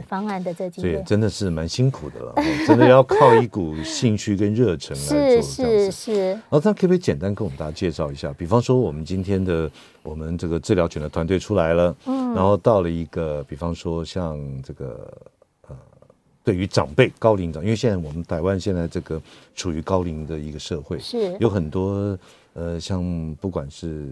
[0.07, 2.33] 方案的这几对，真的是蛮辛苦的了，
[2.65, 5.41] 真的要靠一股兴趣跟热忱来做。
[5.43, 6.29] 是是是。
[6.31, 8.33] 然后，那可不可以简单跟我们大家介绍一下？
[8.35, 9.69] 比方说，我们今天的
[10.01, 15.34] 我们这个治疗犬的团队出来了，嗯，然后到了一个，比方说像这个呃，
[16.45, 19.21] 对于长辈高龄长，因为现在我们台湾现在这个
[19.55, 22.17] 处于高龄的一个社会，是有很多
[22.53, 24.07] 呃，像不管是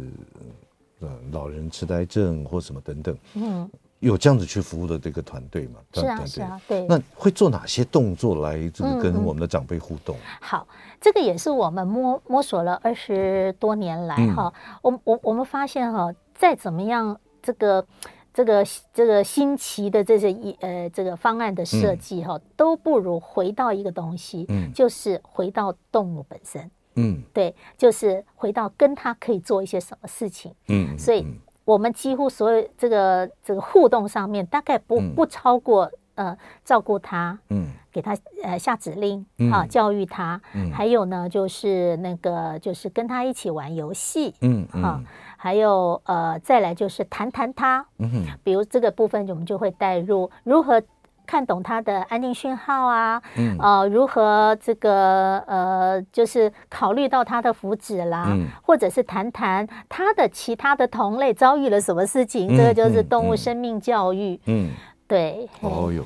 [0.99, 3.69] 呃老人痴呆症或什么等等，嗯。
[3.99, 5.79] 有这样子去服务的这个团队嘛？
[5.93, 6.85] 是啊，是啊，对。
[6.87, 10.17] 那会做哪些动作来这个跟我们的长辈互动？
[10.41, 10.67] 好，
[10.99, 17.85] 这个也是我们摸摸索了二十多年来哈，我我我们发现哈，再怎么样这个
[18.33, 31.25] 这个这个新奇的这些一呃这个方案的设计哈，都不如回到一个东西，嗯，就是回到动物本身，嗯，对，就是回到跟它可以做一些什么事情，嗯，所以。
[31.65, 44.99] 我们几乎所有这个这个互动上面，大概不不超过呃照顾它，嗯，给他呃下指令啊，教育他，嗯，还有呢就是那个就是跟他一起玩游戏，嗯啊，
[45.37, 50.81] 还有呃再来就是谈谈他，嗯哼，比如这个部分我们就会带入如何。
[51.25, 64.71] 看懂他的安定讯号啊，嗯，呃，如何这个呃，就是考虑到他的福祉啦，嗯，或者是谈谈他的其他的同类遭遇了什么事情，嗯，这个就是动物生命教育，嗯，
[65.07, 65.49] 对。
[65.61, 66.03] 哦哟，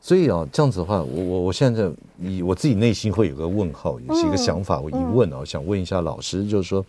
[0.00, 6.84] 所以啊，这样子的话，我我我现在以我自己内心会有个问号，也是一个想法，我疑问啊，嗯，想问一下老师，就是说，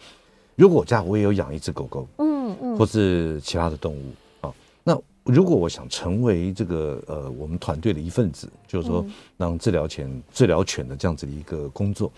[0.55, 4.03] 如果我家我也有养一只狗狗，嗯嗯，或是其他的动物
[4.41, 4.99] 啊，那。
[5.25, 9.05] 如果我想成为这个呃我们团队的一份子，就是说
[9.37, 12.11] 让治疗犬治疗犬的这样子的一个工作，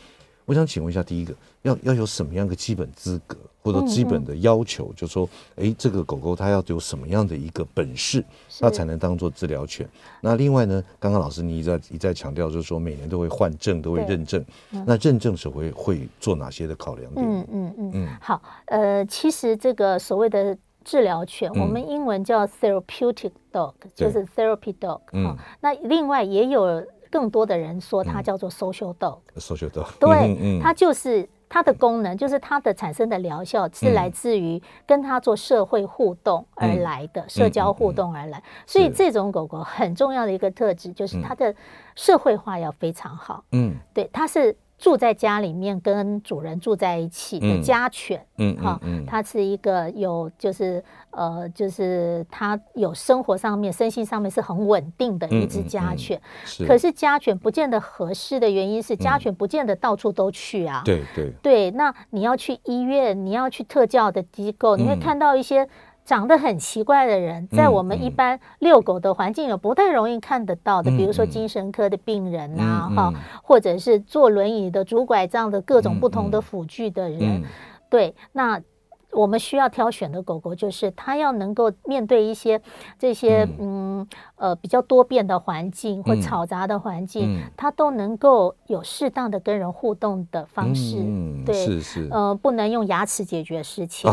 [0.51, 4.91] 我想请问一下，第一个要要有什么样的基本资格或者基本的要求？
[4.97, 8.21] 就是说，哎，这个狗狗它要有什么样的一个本事，
[8.59, 9.87] 那才能当做治疗犬？
[10.19, 14.43] 那另外呢，刚刚老师你一再一再强调，就是说每年都会换证，都会认证。
[14.85, 17.25] 那认证时会会做哪些的考量点？
[17.25, 18.07] 嗯嗯嗯嗯。
[18.19, 20.57] 好，呃，其实这个所谓的。
[20.83, 24.99] 治疗犬，我们英文叫 therapeutic dog，就是 therapy dog。
[25.13, 29.19] 嗯，那另外也有更多的人说它叫做 social dog。
[29.35, 29.85] social dog。
[29.99, 38.41] 对，它就是它的功能，就是它的产生的疗效是来自于跟它做社会互动而来的，社交互动而来。
[38.65, 41.53] 所以这种狗狗很重要的一个特质就是它的
[41.95, 43.43] 社会化要非常好。
[43.51, 44.55] 嗯，对，它是。
[44.81, 56.19] 住在家里面跟主人住在一起的家犬，嗯，哈，它是一个有就是呃就是它有生活上面身心上面是很稳定的一只家犬，
[56.67, 65.69] 可是家犬不见得合适的原因是家犬不见得到处都去啊，对对对，那你要去医院，你要去特教的机构，你会看到一些。
[66.03, 77.43] 长得很奇怪的人，在我们一般遛狗的环境有不太容易看得到的，比如说精神科的病人啊，哈，或者是坐轮椅的、拄拐杖的各种不同的辅具的人，
[77.89, 78.61] 对，那。
[79.13, 82.61] 我们需要挑选的狗狗，就是它要能够面对一些
[82.97, 84.07] 这些嗯
[84.41, 90.97] 呃比较多变的环境或嘈杂的环境，它都能够有适当的跟人互动的方式。
[91.45, 92.07] 对，是是。
[92.11, 94.11] 呃，不能用牙齿解决事情，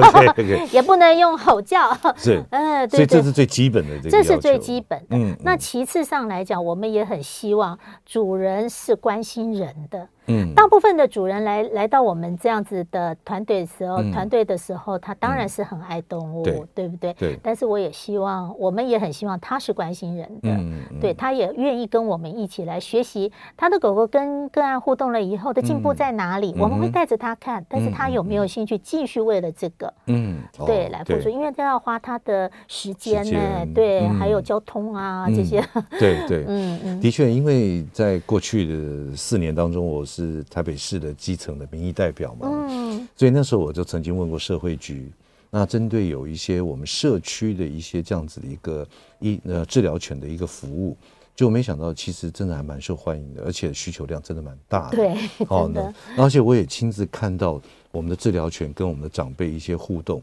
[0.70, 1.92] 也不能用吼叫。
[2.16, 5.16] 是， 嗯，对，所以这是最基本的，这是最基本的。
[5.16, 10.06] 嗯，那其次上来讲，我们也很希望主人是关心人的。
[10.26, 16.42] 嗯，大部分的主人来来到我们这样子的团队的时候，团队的时候，他当然是很爱动物，
[16.74, 17.12] 对不对？
[17.14, 17.38] 对。
[17.42, 20.58] 但是我也希望，我们也很希望他是关心人的，
[21.00, 23.30] 对，他也愿意跟我们一起来学习。
[23.56, 35.62] 他的狗狗跟个案互动了以后的进步在哪里，我们会带着他看，但是他有没有兴趣继续为了这个，嗯，对，来付出，因为他要花他的时间呢，对，还有交通啊这些，
[35.98, 40.02] 对对，嗯嗯，的确，因为在过去的四年当中，我。
[40.14, 45.10] 是台北市的基层的民意代表嘛，嗯，所以那时候我就曾经问过社会局，
[45.56, 48.84] 那针对有一些我们社区的一些这样子的一个
[49.20, 50.96] 医呃治疗犬的一个服务，
[51.32, 55.14] 就没想到其实真的还蛮受欢迎的，而且需求量真的蛮大的，对，
[55.46, 57.62] 好呢，而且我也亲自看到
[57.92, 60.20] 我们的治疗犬跟我们的长辈一些互动，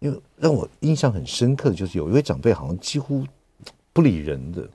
[0.00, 3.24] 因为让我印象很深刻的就是有一位长辈好像几乎
[3.94, 4.68] 不理人的，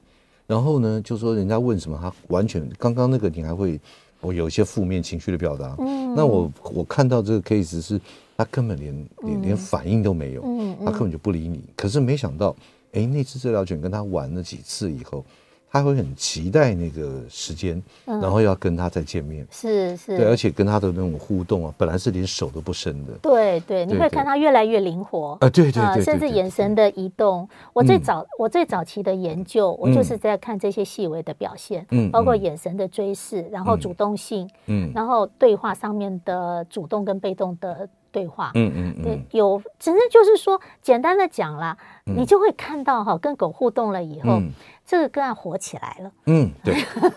[0.48, 3.80] 然后呢就说人家问什么他完全刚刚那个你还会。
[4.26, 8.00] 我有一些负面情绪的表达，嗯，那我我看到这个 case 是，
[8.44, 11.64] 他根本连连连反应都没有，嗯，他根本就不理你。
[11.78, 12.54] 可是没想到，
[12.92, 15.24] 哎，那次治疗犬跟他玩了几次以后，
[15.72, 19.48] 他会很期待那个时间，嗯、然后要跟他再见面。
[19.50, 23.14] 是是，对，而且跟他的那种互动啊，本来是连手都不伸的。
[23.22, 27.48] 对对，你会看他越来越灵活啊，对对对，甚至眼神的移动。
[27.72, 37.88] 我最早我最早期的研究，我就是在看这些细微的表现，嗯，包括眼神的追视，然后主动性，嗯，然后对话上面的主动跟被动的。
[38.14, 44.40] 对话，嗯嗯嗯，对，有，只是就是说，简单的讲啦，你就会看到哈，跟狗互动了以后，
[44.86, 46.12] 这个个案火起来了。
[46.28, 46.76] 嗯，对，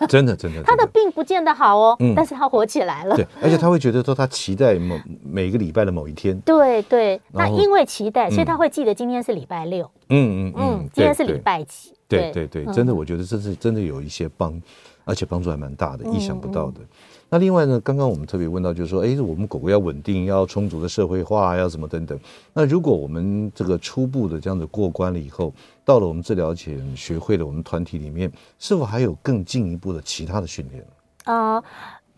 [0.09, 3.15] 真 的真的，他的病不见得好哦，但是他火起来了。
[3.15, 6.37] 对，而且他会觉得说，他期待某每个礼拜的某一天。
[6.41, 9.89] 对对，那因为期待，所以他会记得今天是礼拜六。
[10.09, 11.93] 嗯嗯嗯，今天是礼拜几？
[12.07, 14.59] 对对对，真的，我觉得这是真的有一些帮，
[15.07, 16.81] 而且帮助还蛮大的，意想不到的。
[17.29, 22.17] 那另外呢，刚刚我们特别问到，就是说，哎，我们狗狗要稳定，要充足的社会化，要什么等等。
[22.53, 25.53] 那如果我们这个初步的这样子过关了以后，
[25.83, 30.85] 到了我们治疗前学会了我们团体里面，是否还有更进一步的其他的训练？
[31.23, 31.61] 啊，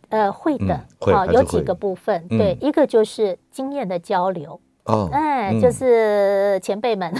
[0.09, 4.59] 呃，会的，嗯、会有几个部分，嗯、对，一个就是经验的交流。
[4.89, 7.13] 哦，哎，就是前辈们，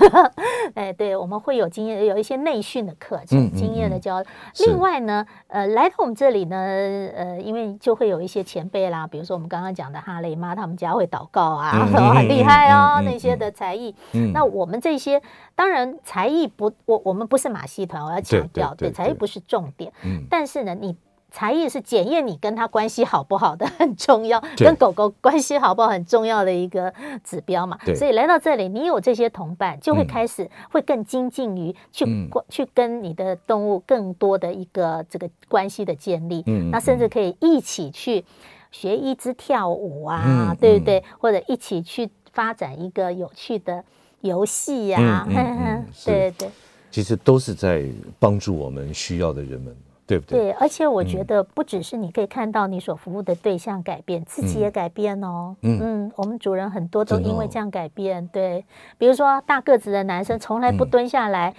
[0.73, 4.27] 哎，对，我们会有经验，有一些内训的课程，经验的交流。
[4.65, 13.93] 另外呢，呃，来到我们这里呢，呃，因为就会有一些前辈啦，比如说我们刚刚讲的哈雷妈，他们家会祷告啊， 很厉害哦，那些的才艺。
[14.33, 15.21] 那我们这些
[15.55, 19.91] 当然才艺不，我我们不是马戏团，我要强调，对，才艺不是重点。
[20.29, 20.95] 但是呢，你。
[21.31, 27.77] 才艺是检验你跟他关系好不好的 很重要，跟狗狗关系好不好很重要的一个指标嘛。
[27.95, 32.05] 所以来到这里，你有这些同伴，就会开始会更精进于去
[32.49, 36.43] 去跟你的动物更多的一个这个关系的建立。
[36.47, 38.23] 嗯那甚至可以一起去
[38.71, 41.03] 学一支跳舞啊，对不对？
[41.19, 43.83] 或者一起去发展一个有趣的
[44.21, 45.27] 游戏呀。
[46.05, 46.49] 对对，
[46.91, 47.85] 其实都是在
[48.19, 49.75] 帮助我们需要的人们。
[50.09, 50.39] 对不对？
[50.39, 55.55] 对，而且我觉得不只是你可以看到你所服务的对象改变，自己也改变哦。
[55.61, 58.27] 嗯嗯，我们主人很多都因为这样改变。
[58.29, 58.65] 对，
[58.97, 61.53] 比如说大个子的男生从来不蹲下来，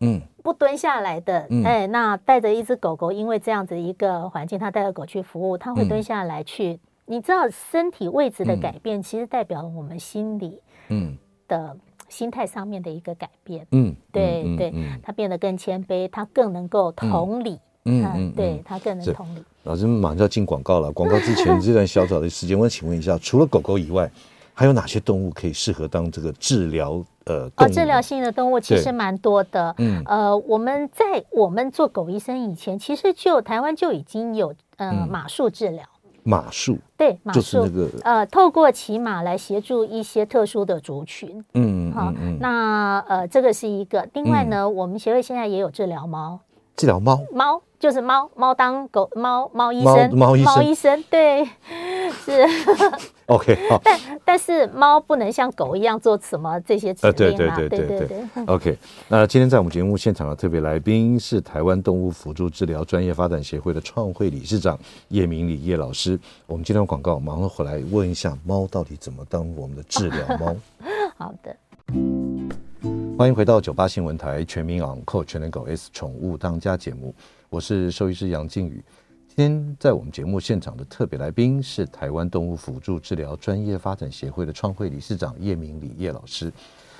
[0.00, 6.80] 嗯，不蹲下来的，哎，那带着一只狗狗，因为这样子一个环境，他带着狗去服务，他会蹲下来去。
[7.04, 11.76] 你知道，身体位置的改变，其实代表了我们心里嗯的。
[12.08, 19.44] 心态上面的一个改变，嗯，对对，他变得更谦卑，他更能够同理，嗯，对他更能同理。
[19.64, 24.10] 老师马上就要进广告了，广告之前这段小小的时间，我请问一下，除了狗狗以外，
[24.54, 27.04] 还有哪些动物可以适合当这个治疗？
[27.24, 35.84] 呃，哦，治疗性的动物其实蛮多的，嗯，呃，我们在我们做狗医生以前，其实就台湾就已经有呃马术治疗。
[36.26, 36.76] 马术。
[36.96, 37.64] 对，马术。
[37.64, 44.08] 那个呃，透过骑马来协助一些特殊的族群，嗯，好，那呃，这个是一个。
[44.14, 46.40] 另外呢，我们协会现在也有治疗猫，
[46.76, 51.44] 治疗猫，猫就是猫，猫当狗，猫猫医生，猫医生，猫医生，对，
[52.24, 52.46] 是。
[53.26, 57.56] OK，好，但但是猫不能像狗一样做什么这些指令嘛？
[57.56, 58.44] 对对对对对。
[58.46, 66.16] OK，那今天在我们节目现场的特别来宾是台湾动物辅助治疗专业发展协会的创会理事长叶明礼叶老师。
[66.46, 70.54] 我们今天广告马上回来问一下，猫到底怎么当我们的治疗猫？
[71.18, 71.56] 好的，
[73.18, 77.14] 欢迎回到九八新闻台全民昂狗全能狗 S 宠物当家节目，
[77.48, 78.84] 我是兽医师杨靖宇。
[79.28, 86.52] 今天在我们节目现场的特别来宾是台湾动物辅助治疗专业发展协会的创会理事长叶明礼叶老师。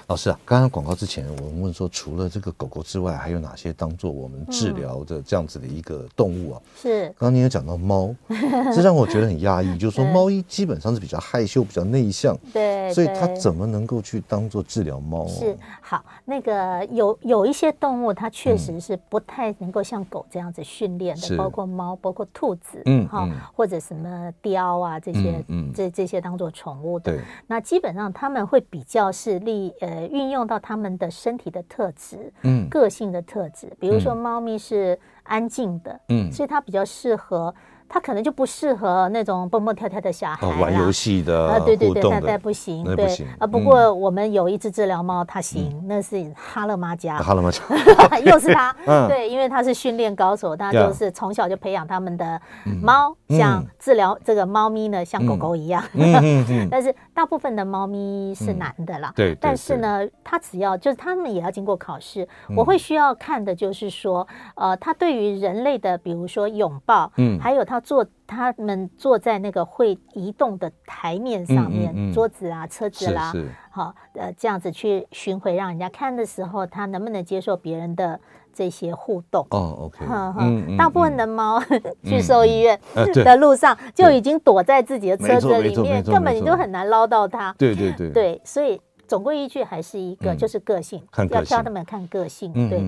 [0.08, 6.62] 老师啊，刚刚广告之前，我们问说，除了这个狗狗之外，还有哪些当做我们治疗的这样子的一个动物啊？
[6.80, 7.06] 是。
[7.18, 8.14] 刚刚你有讲到猫，
[8.72, 15.26] 这让我觉得很压抑，就是说猫一基本上是比较害羞、比较内向，对，所以它怎么能够去当做治疗猫？
[15.26, 15.58] 是。
[15.80, 27.18] 好，那个有有一些动物，它确实是不太能够像狗这样子训练的，包括猫，包括兔子，嗯，哈，或者什么雕啊这些，嗯，这这些当做宠物的。
[27.48, 29.95] 那基本上他们会比较是利呃。
[29.96, 37.54] 呃，运用到他们的身体的特质，嗯，个性的特质，比如说猫咪是安静的，嗯，所以它比较适合。
[37.88, 43.06] 他可能就不适合那种蹦蹦跳跳的小孩玩游戏的啊，对对对，他他不行，对。
[43.38, 43.46] 啊。
[43.46, 47.62] 不过我们有一只治疗猫，它行，那是哈勒妈家，哈勒妈家，
[48.24, 48.74] 又是他，
[49.08, 52.40] 对，因为他是训练高手，他就是从小就培养他们的
[52.82, 55.82] 猫，像治疗这个猫咪呢，像狗狗一样。
[56.70, 59.34] 但是大部分的猫咪是男的啦，对。
[59.40, 62.26] 但是呢，他只要就是他们也要经过考试，
[62.56, 64.26] 我会需要看的就是说，
[64.56, 67.86] 呃，它对于人类的，比如说拥抱，嗯，还有他。
[67.86, 73.32] 坐，他们坐在那个会移动的台面上面，嗯嗯嗯、桌子啊、车子啦、啊，
[73.70, 78.18] 好，呃，这样子去巡回让人家看的时候，他能不能接受别人的
[78.52, 79.46] 这些互动。
[79.50, 80.04] 哦，OK，
[80.38, 81.62] 嗯，大部分的猫
[82.02, 82.78] 去兽医院
[83.14, 87.54] 的路上就已经躲在自己的车子里面，根本你都很难捞到它。
[87.56, 88.80] 对对对，对，所以。
[89.06, 92.52] 总归一句还是一个，就是个性，要挑他们看个性。
[92.68, 92.82] 对，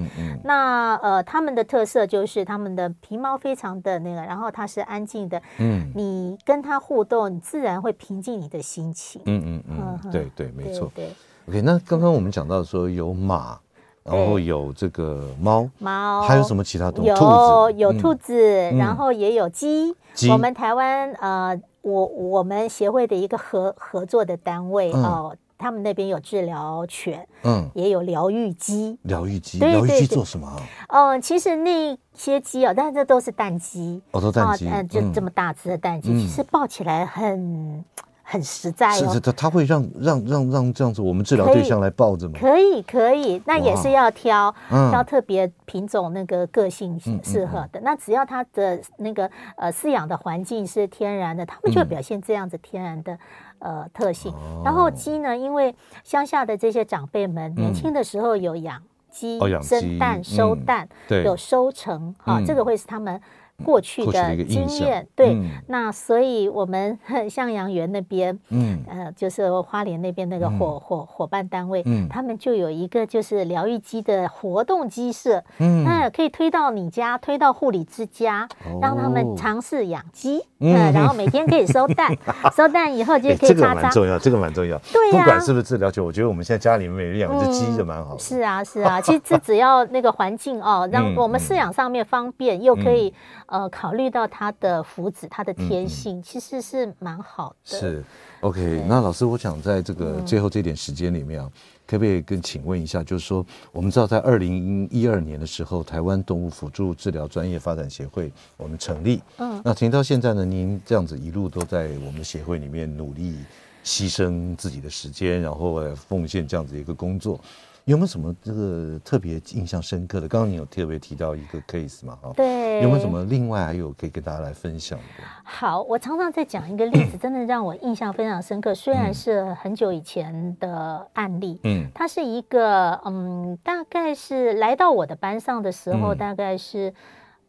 [0.44, 5.40] 那呃，他们的特色就是他们的皮毛非常的那个，然后它是安静的。
[5.58, 9.22] 嗯，你跟它互动，你自然会平静你的心情。
[9.26, 9.62] 嗯嗯
[10.04, 10.90] 嗯，对对，没错。
[10.94, 11.10] 对
[11.48, 11.62] ，OK。
[11.62, 13.58] 那刚刚我们讲到说有马，
[14.02, 17.06] 然后有这个猫，猫还有什么其他动物？
[17.06, 18.36] 有有兔子，
[18.76, 19.94] 然后也有鸡。
[20.30, 25.36] 我们台湾呃，我我们协会的一个合合作的单位哦。
[25.58, 28.96] 他们那边有治疗犬，嗯，也有疗愈鸡。
[29.02, 30.48] 疗愈鸡，疗愈鸡做什么？
[30.88, 37.84] 嗯，其实那些鸡哦，但是这都是蛋鸡，哦，都蛋鸡，嗯，就这么大只的蛋鸡，其实抱起来很
[38.22, 38.92] 很实在哦。
[38.92, 42.38] 是是，它它会让让让让这样子，我们治疗对象来抱着吗？
[42.38, 47.80] 可以可以，那也是要挑挑特别品种，那个个性适合的。
[47.80, 53.18] 那只要它的那个呃饲养的环境是天然的，它们就会表现这样子天然的。
[53.58, 54.32] 呃，特性。
[54.64, 60.88] 然后鸡呢，因为乡下的这些长辈们年轻的时候有养鸡，生蛋、收蛋，
[61.24, 63.20] 有收成哈，这个会是他们。
[63.64, 65.36] 过去的经验，对，
[65.66, 66.96] 那所以我们
[67.28, 78.48] 向阳园那边，嗯，呃，就是花莲那边那个伙伙伙伴单位，嗯，他们就有一个就是疗愈鸡的活动鸡舍，嗯，那可以推到你家，推到护理之家，
[78.80, 82.16] 让他们尝试养鸡，嗯，然后每天可以收蛋，
[82.56, 83.48] 收蛋以后就可以。
[83.48, 88.16] 这个蛮重要，这个蛮重要，对呀，不管是不是治疗犬，我觉得我们现在家里面养只鸡就蛮好。
[88.18, 93.12] 是啊，是啊，其实这只要那个环境哦，让 我们饲养上面方便，又可以。
[93.48, 97.78] 呃，考虑到他的福祉，他的天性，其实是蛮好的。
[97.78, 98.04] 是
[98.40, 98.84] ，OK。
[98.86, 101.50] 那老师，我想在这个最后这点时间里面啊，
[101.86, 109.22] 可不可以跟请问一下，就是说，我们知道在二零一二年的时候，台湾动物辅助治疗专业发展协会我们成立。
[109.38, 109.60] 嗯。
[109.64, 113.34] 那停到现在呢，您这样子一路都在我们协会里面努力
[113.82, 117.40] 牺牲自己的时间，然后来奉献这样子一个工作。
[117.88, 120.28] 有没有什么这个特别印象深刻的？
[120.28, 122.18] 刚刚你有特别提到一个 case 嘛？
[122.20, 125.24] 哈，对，有没有什么另外还有可以跟大家来分享的？
[125.42, 128.74] 好，我常常在讲一个例子，真的让我印象非常深刻。
[128.74, 136.92] 虽然是很久以前的案例，嗯，它是一个嗯，大概是来到我的班上的时候，大概是。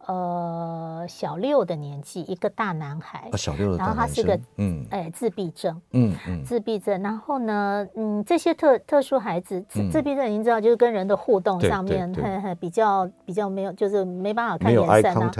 [0.09, 6.99] 呃，小六的年纪，一个大男孩，小六的然后他是个嗯，哎，自闭症，嗯嗯，自闭症。
[7.03, 12.11] 然后呢，嗯，这些特特殊孩子，自自闭症，您知道，就是跟人的互动上面，
[12.59, 15.31] 比较比较没有，就是没办法看眼神啊，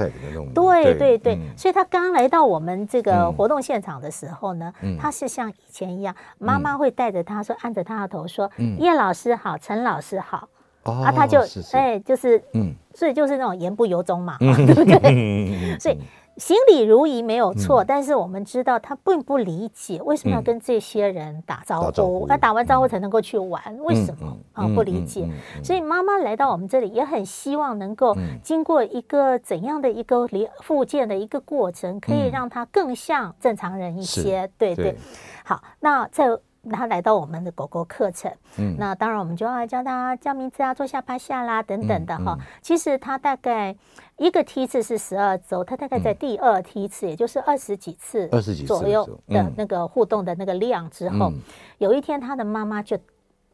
[0.54, 8.48] 对对对，所以他刚来到我们这个活动现场的时候呢，他是像以前一样，妈妈会带着他说，按着他的头说，
[8.78, 10.48] 叶老师好，陈老师好。
[10.84, 11.40] 啊，他就
[11.74, 15.78] 哎，就是，嗯，所以就是那种言不由衷嘛， 对不对？
[15.80, 15.98] 所以
[16.38, 24.38] 行礼如仪没有错，但是我们知道他并不理解为什么要跟这些人打招呼，那打完招呼才能够去玩，为什么？
[24.54, 24.66] 啊？
[24.74, 25.30] 不理解。
[25.62, 30.28] 所以妈妈来到我们这里，也很希望能够经过一个怎样的一个
[30.62, 34.50] 复健的一个过程，可以让他更像正常人一些。
[34.58, 34.96] 对对，
[35.44, 36.26] 好，那在。
[36.70, 42.38] 他来到我们的狗狗课程，嗯，那当然我们就要教他叫名字啊，坐下、趴下啦，等等的哈。
[42.62, 43.76] 其实他大概
[44.18, 51.32] 一个梯次是十二周，他大概在第二梯次，也就是二十几次、二十几左右的那个互动的那个量之后，
[51.78, 52.98] 有一天他的妈妈就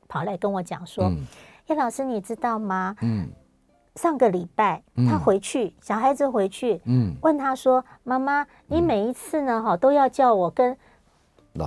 [0.07, 1.11] 跑来跟我讲说
[1.68, 2.95] ：“叶老师，你知道吗？
[3.01, 3.28] 嗯，
[3.95, 10.76] 上个礼拜他回去，小孩子回去，嗯，问他说：妈妈，你每一次呢，哈，都要叫我跟。”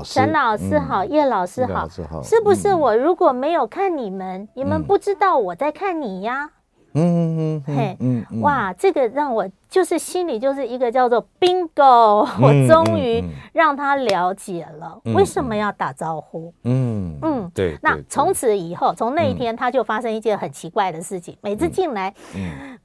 [0.05, 1.89] 陈老师好，叶老师好，
[2.23, 6.51] 是不是我如果没有看你们，你们不知道我在看你呀？
[6.95, 13.23] 嗯嗯嗯，嘿，嗯，哇，这个让我就是心里就是一个叫做 bingo，我终于
[13.53, 16.53] 让他了解了为什么要打招呼。
[16.65, 17.19] 嗯。
[17.23, 17.77] 嗯，对。
[17.83, 22.13] 那从此以后，从那一天他就发生一件很奇怪的事情，每次进来，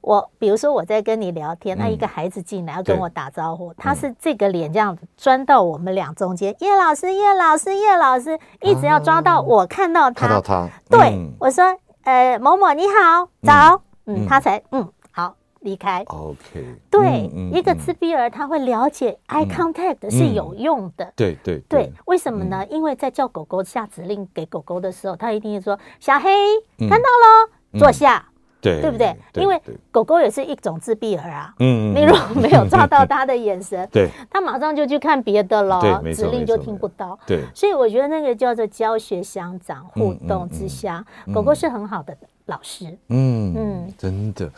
[0.00, 11.64] 我比如说我在跟你聊天，那一个孩子进来要跟我打招呼，他是这个脸这样子钻到我们俩中间，叶老师，叶老师，叶老师，一直要抓到我看到他，看到他，对，我说，
[12.02, 13.80] 呃，某某你好，早。
[14.06, 16.02] 嗯，他才嗯好离开。
[16.08, 21.12] OK，对，一个自闭儿他会了解 eye contact 是有用的。
[21.16, 22.66] 对对对，为什么呢？
[22.70, 26.30] 因为在叫狗狗下指令给狗狗的时候，他一定会说小黑
[26.78, 28.26] 看到喽，坐下。
[28.60, 29.14] 对，对不对？
[29.34, 31.54] 因为狗狗也是一种自闭儿啊。
[31.58, 37.18] 嗯，你如果没有抓到 它的眼神，对，它马上就去看别的了，指令就听不到。
[37.26, 42.16] 对，所以我觉得那个叫做教学相长、互动之下，狗狗是很好的。
[42.46, 42.86] 老师。
[43.08, 44.50] 嗯嗯，真的。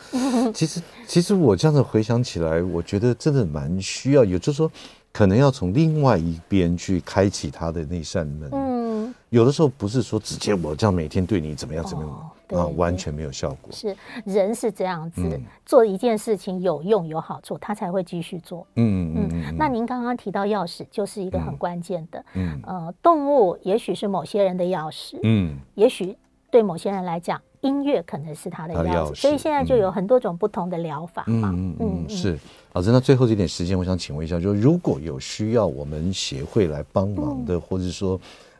[0.53, 4.71] 其实其实我这样子回想起来，我觉得真的蛮需要，也就是说，
[5.11, 8.49] 可能要从另外一边去开启他的那扇门。
[8.51, 12.11] 嗯，有的时候不是说直接我这样每天对你怎么样怎么样。
[12.11, 13.69] 哦啊，完全没有效果。
[13.73, 18.65] 是人是这样子，嗯、做一件事情有用有好处，他才会继续做。
[18.75, 19.57] 嗯嗯嗯。
[19.57, 22.23] 那您刚刚提到钥匙，就是一个很关键的。
[22.35, 22.57] 嗯。
[22.65, 25.19] 呃，动物也许是某些人的钥匙。
[25.23, 25.57] 嗯。
[25.75, 26.15] 也许
[26.49, 29.15] 对某些人来讲，音乐可能是他的钥匙。
[29.15, 31.51] 所以现在就有很多种不同的疗法嘛。
[31.53, 32.09] 嗯嗯，嗯。
[32.09, 32.37] 是，
[32.73, 38.19] 老师，那最后这点时间，我想请问一下，就是如果有需要我们协会来帮忙的，嗯、或者说。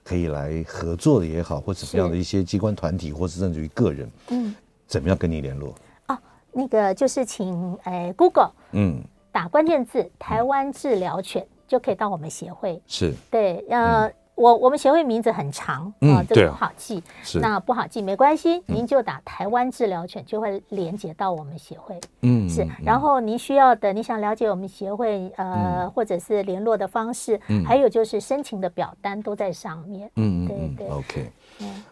[0.10, 4.56] 可以来合作的也好，或怎么样的一些机关团体，或是甚至于个人，嗯，
[4.88, 5.76] 怎么样跟你联络？
[6.08, 6.18] 哦，
[6.54, 9.02] 那个就是请诶 Google，嗯，
[9.34, 12.82] 打关键字“台湾治疗犬”就可以到我们协会。
[12.88, 14.10] 是，对，呃。
[14.38, 17.04] 我我们协会名字很长啊，这个不好记。
[17.24, 22.00] 是，那不好记没关系，您就打台湾治疗犬就会连接到我们协会。
[22.22, 22.66] 嗯，是。
[22.84, 30.08] 然后您需要的，你想了解我们协会呃，或者是联络的方式，还有就是申请的表单都在上面。
[30.18, 30.96] 嗯嗯，对对。
[30.96, 31.32] OK。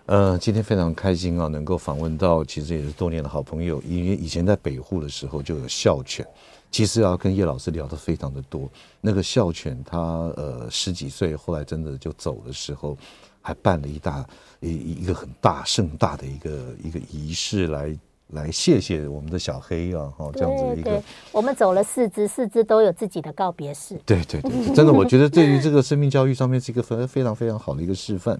[0.05, 6.23] 呃，今天非常开心啊，能够访问到其实也是多年的好朋友，因为以前在北护的时候就有校犬。
[6.71, 8.69] 其实啊，跟叶老师聊的非常的多。
[8.99, 9.97] 那个校犬，他
[10.35, 12.97] 呃十几岁，后来真的就走的时候，
[13.41, 14.25] 还办了一大
[14.59, 17.97] 一一个很大盛大的一个一个仪式来
[18.31, 21.01] 来谢谢我们的小黑啊，哈，这样子的一个。
[21.31, 23.97] 我们走了四只，四只都有自己的告别式。
[24.05, 28.37] 对对对，真的，我觉得对于这个生命教育上面是一个非非常非常好的一个示范。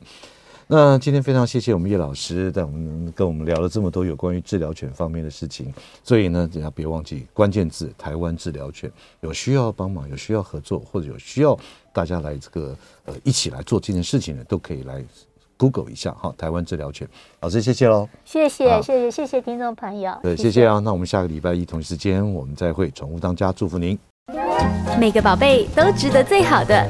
[0.68, 5.72] 那今天非常谢谢我们叶老师带我们跟我们聊了这么多有关于治疗犬方面的事情，
[6.04, 8.92] 所以呢，大家别忘记关键字“台湾治疗犬”，
[9.22, 11.56] 有需要帮忙、有需要合作或者有需要
[11.94, 15.04] 大家来这个呃一起来做这件事情的，都可以来
[15.56, 17.08] Google 一下哈，“台湾治疗犬”。
[17.42, 18.10] 老师，谢谢喽！
[18.26, 20.80] 谢谢谢谢谢谢听众朋友，对，谢谢啊！
[20.80, 23.98] 那我们下个礼拜一同一时间我们再会，宠物当家，祝福您。
[25.00, 26.90] 每个宝贝都值得最好的，